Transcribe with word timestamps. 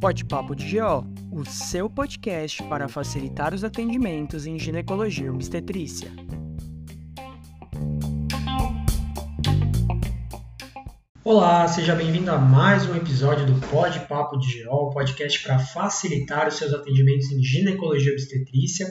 Pode 0.00 0.24
Papo 0.24 0.54
de 0.54 0.78
GO, 0.78 1.04
o 1.32 1.44
seu 1.44 1.90
podcast 1.90 2.62
para 2.64 2.88
facilitar 2.88 3.52
os 3.52 3.64
atendimentos 3.64 4.46
em 4.46 4.58
ginecologia 4.58 5.26
e 5.26 5.30
obstetrícia. 5.30 6.10
Olá, 11.30 11.68
seja 11.68 11.94
bem-vindo 11.94 12.30
a 12.30 12.38
mais 12.38 12.88
um 12.88 12.96
episódio 12.96 13.44
do 13.44 13.60
Pod 13.68 14.00
Papo 14.08 14.38
de 14.38 14.64
GO, 14.64 14.88
podcast 14.88 15.42
para 15.42 15.58
facilitar 15.58 16.48
os 16.48 16.54
seus 16.54 16.72
atendimentos 16.72 17.30
em 17.30 17.42
ginecologia 17.42 18.12
e 18.12 18.14
obstetrícia. 18.14 18.86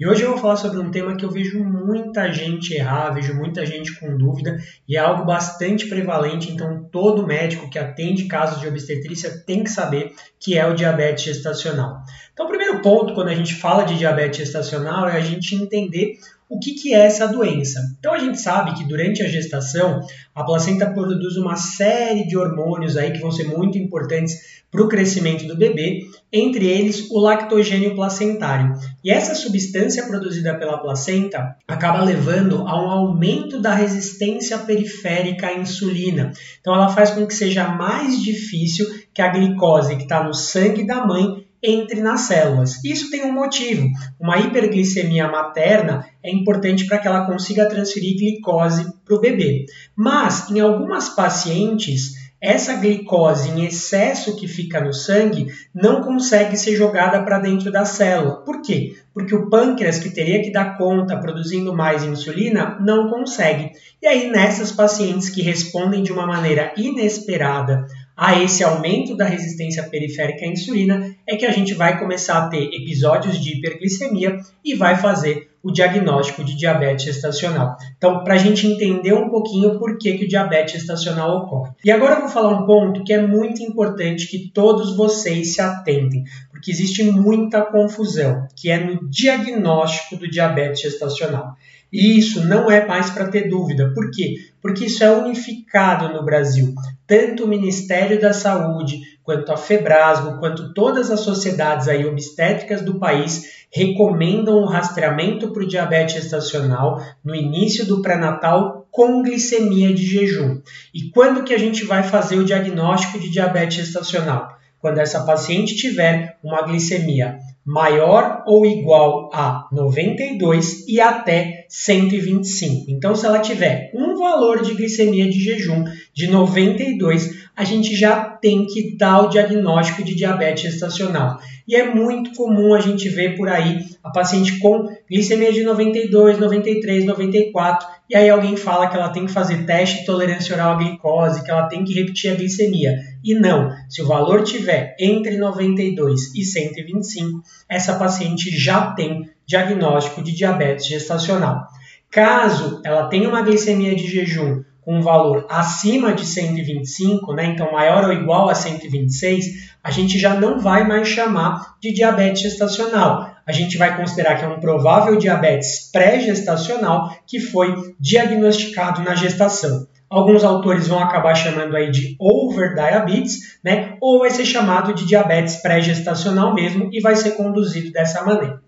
E 0.00 0.06
hoje 0.06 0.22
eu 0.22 0.30
vou 0.30 0.38
falar 0.38 0.56
sobre 0.56 0.78
um 0.78 0.90
tema 0.90 1.14
que 1.14 1.22
eu 1.22 1.30
vejo 1.30 1.62
muita 1.62 2.32
gente 2.32 2.72
errar, 2.72 3.10
vejo 3.10 3.34
muita 3.34 3.66
gente 3.66 4.00
com 4.00 4.16
dúvida 4.16 4.56
e 4.88 4.96
é 4.96 5.00
algo 5.00 5.26
bastante 5.26 5.86
prevalente, 5.86 6.50
então 6.50 6.82
todo 6.90 7.26
médico 7.26 7.68
que 7.68 7.78
atende 7.78 8.24
casos 8.24 8.58
de 8.62 8.68
obstetrícia 8.68 9.44
tem 9.44 9.62
que 9.62 9.68
saber 9.68 10.14
que 10.40 10.56
é 10.56 10.66
o 10.66 10.74
diabetes 10.74 11.24
gestacional. 11.24 12.00
Então, 12.32 12.46
o 12.46 12.48
primeiro 12.48 12.80
ponto 12.80 13.12
quando 13.12 13.28
a 13.28 13.34
gente 13.34 13.54
fala 13.54 13.84
de 13.84 13.98
diabetes 13.98 14.38
gestacional 14.38 15.06
é 15.10 15.18
a 15.18 15.20
gente 15.20 15.54
entender 15.54 16.16
o 16.52 16.58
que, 16.58 16.74
que 16.74 16.94
é 16.94 17.06
essa 17.06 17.26
doença. 17.26 17.80
Então 17.98 18.12
a 18.12 18.18
gente 18.18 18.38
sabe 18.38 18.74
que 18.74 18.84
durante 18.84 19.22
a 19.22 19.28
gestação 19.28 20.00
a 20.34 20.44
placenta 20.44 20.92
produz 20.92 21.36
uma 21.38 21.56
série 21.56 22.26
de 22.26 22.36
hormônios 22.36 22.96
aí 22.96 23.10
que 23.10 23.20
vão 23.20 23.30
ser 23.30 23.44
muito 23.44 23.78
importantes 23.78 24.62
para 24.70 24.82
o 24.82 24.88
crescimento 24.88 25.46
do 25.46 25.56
bebê, 25.56 26.00
entre 26.32 26.66
eles 26.66 27.10
o 27.10 27.20
lactogênio 27.20 27.94
placentário. 27.94 28.74
E 29.04 29.10
essa 29.10 29.34
substância 29.34 30.06
produzida 30.06 30.54
pela 30.58 30.78
placenta 30.78 31.56
acaba 31.68 32.02
levando 32.02 32.66
a 32.66 32.82
um 32.82 32.90
aumento 32.90 33.60
da 33.60 33.74
resistência 33.74 34.56
periférica 34.58 35.48
à 35.48 35.54
insulina. 35.54 36.32
Então 36.60 36.74
ela 36.74 36.88
faz 36.88 37.10
com 37.10 37.26
que 37.26 37.34
seja 37.34 37.68
mais 37.68 38.22
difícil 38.22 38.86
que 39.12 39.20
a 39.20 39.28
glicose 39.28 39.96
que 39.96 40.04
está 40.04 40.24
no 40.24 40.32
sangue 40.32 40.86
da 40.86 41.06
mãe 41.06 41.41
entre 41.62 42.00
nas 42.00 42.22
células. 42.22 42.82
Isso 42.84 43.10
tem 43.10 43.24
um 43.24 43.32
motivo. 43.32 43.88
Uma 44.18 44.38
hiperglicemia 44.38 45.28
materna 45.28 46.04
é 46.22 46.30
importante 46.30 46.86
para 46.86 46.98
que 46.98 47.06
ela 47.06 47.26
consiga 47.26 47.68
transferir 47.68 48.16
glicose 48.16 48.92
para 49.04 49.14
o 49.14 49.20
bebê. 49.20 49.66
Mas, 49.94 50.50
em 50.50 50.58
algumas 50.60 51.08
pacientes, 51.10 52.22
essa 52.42 52.74
glicose 52.74 53.50
em 53.50 53.64
excesso 53.64 54.34
que 54.34 54.48
fica 54.48 54.80
no 54.80 54.92
sangue 54.92 55.46
não 55.72 56.02
consegue 56.02 56.56
ser 56.56 56.74
jogada 56.74 57.22
para 57.22 57.38
dentro 57.38 57.70
da 57.70 57.84
célula. 57.84 58.42
Por 58.44 58.60
quê? 58.62 58.96
Porque 59.14 59.32
o 59.32 59.48
pâncreas, 59.48 60.00
que 60.00 60.10
teria 60.10 60.42
que 60.42 60.50
dar 60.50 60.76
conta 60.76 61.16
produzindo 61.16 61.72
mais 61.72 62.02
insulina, 62.02 62.76
não 62.80 63.08
consegue. 63.08 63.70
E 64.02 64.08
aí, 64.08 64.28
nessas 64.28 64.72
pacientes 64.72 65.30
que 65.30 65.40
respondem 65.40 66.02
de 66.02 66.12
uma 66.12 66.26
maneira 66.26 66.74
inesperada 66.76 67.86
a 68.16 68.40
esse 68.40 68.62
aumento 68.62 69.16
da 69.16 69.24
resistência 69.24 69.82
periférica 69.84 70.44
à 70.44 70.48
insulina, 70.48 71.14
é 71.26 71.36
que 71.36 71.46
a 71.46 71.50
gente 71.50 71.74
vai 71.74 71.98
começar 71.98 72.38
a 72.38 72.48
ter 72.48 72.64
episódios 72.64 73.42
de 73.42 73.56
hiperglicemia 73.56 74.38
e 74.64 74.74
vai 74.74 74.96
fazer 74.96 75.50
o 75.62 75.70
diagnóstico 75.70 76.42
de 76.42 76.56
diabetes 76.56 77.04
gestacional. 77.04 77.76
Então, 77.96 78.24
para 78.24 78.34
a 78.34 78.38
gente 78.38 78.66
entender 78.66 79.14
um 79.14 79.30
pouquinho 79.30 79.78
por 79.78 79.96
que, 79.96 80.18
que 80.18 80.24
o 80.24 80.28
diabetes 80.28 80.74
gestacional 80.74 81.38
ocorre. 81.38 81.70
E 81.84 81.90
agora 81.90 82.16
eu 82.16 82.20
vou 82.20 82.28
falar 82.28 82.60
um 82.60 82.66
ponto 82.66 83.04
que 83.04 83.12
é 83.12 83.24
muito 83.24 83.62
importante 83.62 84.26
que 84.26 84.50
todos 84.52 84.96
vocês 84.96 85.54
se 85.54 85.60
atentem, 85.60 86.24
porque 86.50 86.70
existe 86.70 87.04
muita 87.04 87.62
confusão, 87.62 88.46
que 88.56 88.70
é 88.70 88.84
no 88.84 89.08
diagnóstico 89.08 90.16
do 90.16 90.28
diabetes 90.28 90.82
gestacional. 90.82 91.56
E 91.92 92.18
isso 92.18 92.46
não 92.46 92.70
é 92.70 92.86
mais 92.86 93.10
para 93.10 93.28
ter 93.28 93.50
dúvida. 93.50 93.92
Por 93.94 94.10
quê? 94.10 94.36
Porque 94.62 94.86
isso 94.86 95.04
é 95.04 95.10
unificado 95.10 96.08
no 96.08 96.24
Brasil. 96.24 96.74
Tanto 97.06 97.44
o 97.44 97.48
Ministério 97.48 98.18
da 98.18 98.32
Saúde, 98.32 99.00
quanto 99.22 99.52
a 99.52 99.56
Febrasgo, 99.56 100.38
quanto 100.38 100.72
todas 100.72 101.10
as 101.10 101.20
sociedades 101.20 101.88
aí 101.88 102.06
obstétricas 102.06 102.80
do 102.80 102.98
país 102.98 103.66
recomendam 103.70 104.56
o 104.56 104.66
rastreamento 104.66 105.52
para 105.52 105.62
o 105.62 105.68
diabetes 105.68 106.22
gestacional 106.22 106.98
no 107.24 107.34
início 107.34 107.86
do 107.86 108.00
pré-natal 108.00 108.86
com 108.90 109.22
glicemia 109.22 109.94
de 109.94 110.04
jejum. 110.04 110.60
E 110.94 111.10
quando 111.10 111.44
que 111.44 111.54
a 111.54 111.58
gente 111.58 111.84
vai 111.84 112.02
fazer 112.02 112.36
o 112.36 112.44
diagnóstico 112.44 113.18
de 113.18 113.30
diabetes 113.30 113.76
gestacional? 113.76 114.48
Quando 114.78 114.98
essa 114.98 115.24
paciente 115.24 115.76
tiver 115.76 116.36
uma 116.42 116.62
glicemia 116.62 117.38
maior 117.64 118.42
ou 118.46 118.66
igual 118.66 119.30
a 119.32 119.68
92 119.72 120.86
e 120.88 121.00
até 121.00 121.64
125. 121.68 122.90
Então, 122.90 123.14
se 123.14 123.24
ela 123.24 123.38
tiver 123.38 123.90
um 123.94 124.16
valor 124.16 124.62
de 124.62 124.74
glicemia 124.74 125.28
de 125.28 125.38
jejum 125.38 125.84
de 126.12 126.26
92, 126.26 127.41
a 127.54 127.64
gente 127.64 127.94
já 127.94 128.24
tem 128.24 128.66
que 128.66 128.96
dar 128.96 129.20
o 129.22 129.28
diagnóstico 129.28 130.02
de 130.02 130.14
diabetes 130.14 130.72
gestacional. 130.72 131.38
E 131.68 131.76
é 131.76 131.94
muito 131.94 132.32
comum 132.32 132.74
a 132.74 132.80
gente 132.80 133.08
ver 133.08 133.36
por 133.36 133.48
aí 133.48 133.84
a 134.02 134.10
paciente 134.10 134.58
com 134.58 134.88
glicemia 135.08 135.52
de 135.52 135.62
92, 135.62 136.38
93, 136.38 137.04
94, 137.04 137.86
e 138.10 138.16
aí 138.16 138.28
alguém 138.28 138.56
fala 138.56 138.88
que 138.88 138.96
ela 138.96 139.10
tem 139.10 139.26
que 139.26 139.32
fazer 139.32 139.64
teste 139.64 140.00
de 140.00 140.06
tolerância 140.06 140.54
oral 140.54 140.72
à 140.72 140.76
glicose, 140.76 141.44
que 141.44 141.50
ela 141.50 141.68
tem 141.68 141.84
que 141.84 141.94
repetir 141.94 142.32
a 142.32 142.34
glicemia. 142.34 142.98
E 143.22 143.34
não, 143.34 143.70
se 143.88 144.02
o 144.02 144.06
valor 144.06 144.42
tiver 144.42 144.96
entre 144.98 145.36
92 145.36 146.34
e 146.34 146.44
125, 146.44 147.42
essa 147.68 147.98
paciente 147.98 148.50
já 148.50 148.90
tem 148.92 149.30
diagnóstico 149.46 150.22
de 150.22 150.32
diabetes 150.32 150.86
gestacional. 150.86 151.66
Caso 152.10 152.80
ela 152.84 153.08
tenha 153.08 153.28
uma 153.28 153.42
glicemia 153.42 153.94
de 153.94 154.06
jejum 154.06 154.62
com 154.84 154.98
um 154.98 155.00
valor 155.00 155.46
acima 155.48 156.12
de 156.12 156.26
125, 156.26 157.32
né, 157.32 157.46
então 157.46 157.72
maior 157.72 158.04
ou 158.04 158.12
igual 158.12 158.48
a 158.48 158.54
126, 158.54 159.72
a 159.82 159.90
gente 159.90 160.18
já 160.18 160.34
não 160.34 160.58
vai 160.58 160.86
mais 160.86 161.08
chamar 161.08 161.76
de 161.80 161.92
diabetes 161.92 162.42
gestacional. 162.42 163.32
A 163.46 163.52
gente 163.52 163.76
vai 163.76 163.96
considerar 163.96 164.36
que 164.36 164.44
é 164.44 164.48
um 164.48 164.60
provável 164.60 165.16
diabetes 165.16 165.90
pré-gestacional 165.90 167.16
que 167.26 167.40
foi 167.40 167.94
diagnosticado 167.98 169.02
na 169.02 169.14
gestação. 169.14 169.86
Alguns 170.08 170.44
autores 170.44 170.88
vão 170.88 170.98
acabar 170.98 171.34
chamando 171.34 171.74
aí 171.74 171.90
de 171.90 172.16
overdiabetes, 172.20 173.58
né? 173.64 173.96
Ou 174.00 174.18
vai 174.18 174.30
ser 174.30 174.44
chamado 174.44 174.92
de 174.94 175.06
diabetes 175.06 175.56
pré-gestacional 175.56 176.54
mesmo 176.54 176.90
e 176.92 177.00
vai 177.00 177.16
ser 177.16 177.30
conduzido 177.32 177.90
dessa 177.90 178.22
maneira. 178.22 178.60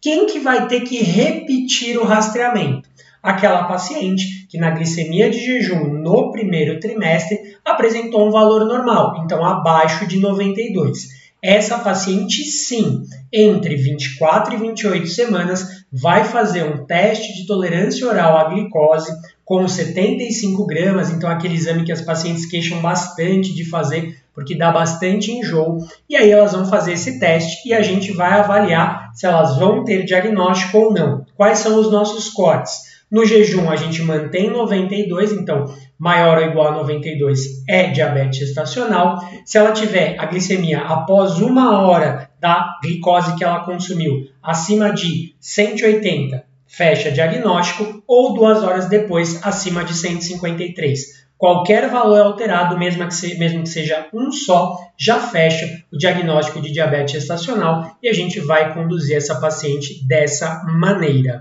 Quem 0.00 0.26
que 0.26 0.38
vai 0.38 0.68
ter 0.68 0.80
que 0.80 1.02
repetir 1.02 1.98
o 1.98 2.04
rastreamento? 2.04 2.88
Aquela 3.22 3.64
paciente 3.64 4.46
que 4.48 4.58
na 4.58 4.70
glicemia 4.70 5.30
de 5.30 5.38
jejum 5.38 5.92
no 5.92 6.32
primeiro 6.32 6.80
trimestre 6.80 7.38
apresentou 7.64 8.26
um 8.26 8.30
valor 8.30 8.64
normal, 8.64 9.22
então 9.24 9.44
abaixo 9.44 10.06
de 10.06 10.18
92. 10.18 11.20
Essa 11.42 11.78
paciente, 11.78 12.44
sim, 12.44 13.02
entre 13.32 13.74
24 13.74 14.54
e 14.54 14.58
28 14.58 15.06
semanas, 15.06 15.84
vai 15.90 16.24
fazer 16.24 16.64
um 16.64 16.84
teste 16.84 17.34
de 17.34 17.46
tolerância 17.46 18.06
oral 18.06 18.36
à 18.36 18.44
glicose 18.44 19.10
com 19.42 19.66
75 19.66 20.66
gramas, 20.66 21.10
então 21.10 21.30
aquele 21.30 21.54
exame 21.54 21.84
que 21.84 21.92
as 21.92 22.02
pacientes 22.02 22.46
queixam 22.46 22.80
bastante 22.80 23.54
de 23.54 23.68
fazer 23.68 24.20
porque 24.34 24.56
dá 24.56 24.70
bastante 24.70 25.32
enjoo, 25.32 25.78
e 26.08 26.16
aí 26.16 26.30
elas 26.30 26.52
vão 26.52 26.64
fazer 26.64 26.92
esse 26.92 27.18
teste 27.18 27.68
e 27.68 27.74
a 27.74 27.82
gente 27.82 28.12
vai 28.12 28.32
avaliar 28.32 29.10
se 29.14 29.26
elas 29.26 29.58
vão 29.58 29.84
ter 29.84 30.04
diagnóstico 30.04 30.78
ou 30.78 30.94
não. 30.94 31.26
Quais 31.36 31.58
são 31.58 31.78
os 31.78 31.90
nossos 31.90 32.28
cortes? 32.30 32.89
No 33.10 33.24
jejum, 33.26 33.68
a 33.68 33.74
gente 33.74 34.02
mantém 34.02 34.48
92, 34.48 35.32
então 35.32 35.64
maior 35.98 36.38
ou 36.38 36.44
igual 36.44 36.68
a 36.68 36.76
92 36.76 37.64
é 37.68 37.88
diabetes 37.88 38.38
gestacional. 38.38 39.18
Se 39.44 39.58
ela 39.58 39.72
tiver 39.72 40.14
a 40.16 40.26
glicemia 40.26 40.78
após 40.80 41.40
uma 41.40 41.82
hora 41.82 42.30
da 42.38 42.78
glicose 42.80 43.36
que 43.36 43.42
ela 43.42 43.64
consumiu 43.64 44.28
acima 44.40 44.92
de 44.92 45.34
180, 45.40 46.44
fecha 46.68 47.10
diagnóstico, 47.10 48.00
ou 48.06 48.32
duas 48.32 48.62
horas 48.62 48.88
depois 48.88 49.44
acima 49.44 49.82
de 49.82 49.92
153. 49.92 51.20
Qualquer 51.36 51.88
valor 51.88 52.20
alterado, 52.20 52.78
mesmo 52.78 53.04
que, 53.08 53.14
se, 53.14 53.36
mesmo 53.38 53.62
que 53.62 53.68
seja 53.68 54.06
um 54.14 54.30
só, 54.30 54.76
já 54.96 55.18
fecha 55.18 55.66
o 55.92 55.96
diagnóstico 55.96 56.60
de 56.60 56.70
diabetes 56.70 57.14
gestacional 57.14 57.96
e 58.00 58.08
a 58.08 58.12
gente 58.12 58.38
vai 58.40 58.72
conduzir 58.72 59.16
essa 59.16 59.40
paciente 59.40 60.06
dessa 60.06 60.62
maneira. 60.64 61.40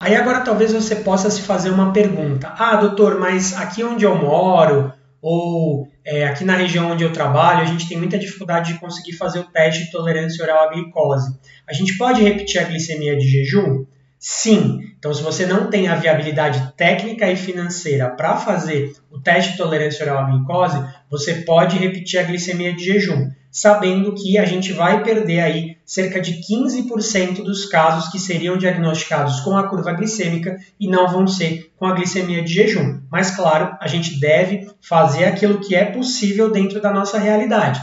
Aí 0.00 0.14
agora 0.14 0.42
talvez 0.42 0.72
você 0.72 0.96
possa 0.96 1.28
se 1.28 1.42
fazer 1.42 1.70
uma 1.70 1.92
pergunta. 1.92 2.54
Ah, 2.56 2.76
doutor, 2.76 3.18
mas 3.18 3.56
aqui 3.56 3.82
onde 3.82 4.04
eu 4.04 4.14
moro, 4.14 4.92
ou 5.20 5.88
é, 6.04 6.24
aqui 6.24 6.44
na 6.44 6.54
região 6.54 6.92
onde 6.92 7.02
eu 7.02 7.12
trabalho, 7.12 7.62
a 7.62 7.64
gente 7.64 7.88
tem 7.88 7.98
muita 7.98 8.16
dificuldade 8.16 8.72
de 8.72 8.78
conseguir 8.78 9.14
fazer 9.14 9.40
o 9.40 9.44
teste 9.50 9.86
de 9.86 9.90
tolerância 9.90 10.44
oral 10.44 10.68
à 10.68 10.72
glicose. 10.72 11.36
A 11.68 11.72
gente 11.72 11.98
pode 11.98 12.22
repetir 12.22 12.60
a 12.60 12.64
glicemia 12.64 13.16
de 13.16 13.26
jejum? 13.26 13.84
Sim. 14.20 14.80
Então, 14.98 15.12
se 15.12 15.22
você 15.22 15.46
não 15.46 15.68
tem 15.68 15.88
a 15.88 15.96
viabilidade 15.96 16.72
técnica 16.76 17.30
e 17.30 17.36
financeira 17.36 18.08
para 18.08 18.36
fazer 18.36 18.92
o 19.10 19.20
teste 19.20 19.52
de 19.52 19.58
tolerância 19.58 20.04
oral 20.04 20.24
à 20.24 20.30
glicose, 20.30 20.84
você 21.10 21.34
pode 21.42 21.76
repetir 21.76 22.20
a 22.20 22.24
glicemia 22.24 22.72
de 22.72 22.84
jejum. 22.84 23.30
Sabendo 23.50 24.14
que 24.14 24.38
a 24.38 24.44
gente 24.44 24.72
vai 24.72 25.02
perder 25.02 25.40
aí 25.40 25.76
cerca 25.84 26.20
de 26.20 26.40
15% 26.40 27.42
dos 27.42 27.66
casos 27.66 28.10
que 28.10 28.18
seriam 28.18 28.56
diagnosticados 28.56 29.40
com 29.40 29.56
a 29.56 29.68
curva 29.68 29.92
glicêmica 29.92 30.58
e 30.78 30.88
não 30.88 31.08
vão 31.08 31.26
ser 31.26 31.72
com 31.76 31.86
a 31.86 31.94
glicemia 31.94 32.42
de 32.42 32.52
jejum. 32.52 33.00
Mas 33.10 33.30
claro, 33.30 33.76
a 33.80 33.86
gente 33.86 34.20
deve 34.20 34.68
fazer 34.80 35.24
aquilo 35.24 35.60
que 35.60 35.74
é 35.74 35.84
possível 35.86 36.50
dentro 36.50 36.80
da 36.80 36.92
nossa 36.92 37.18
realidade. 37.18 37.80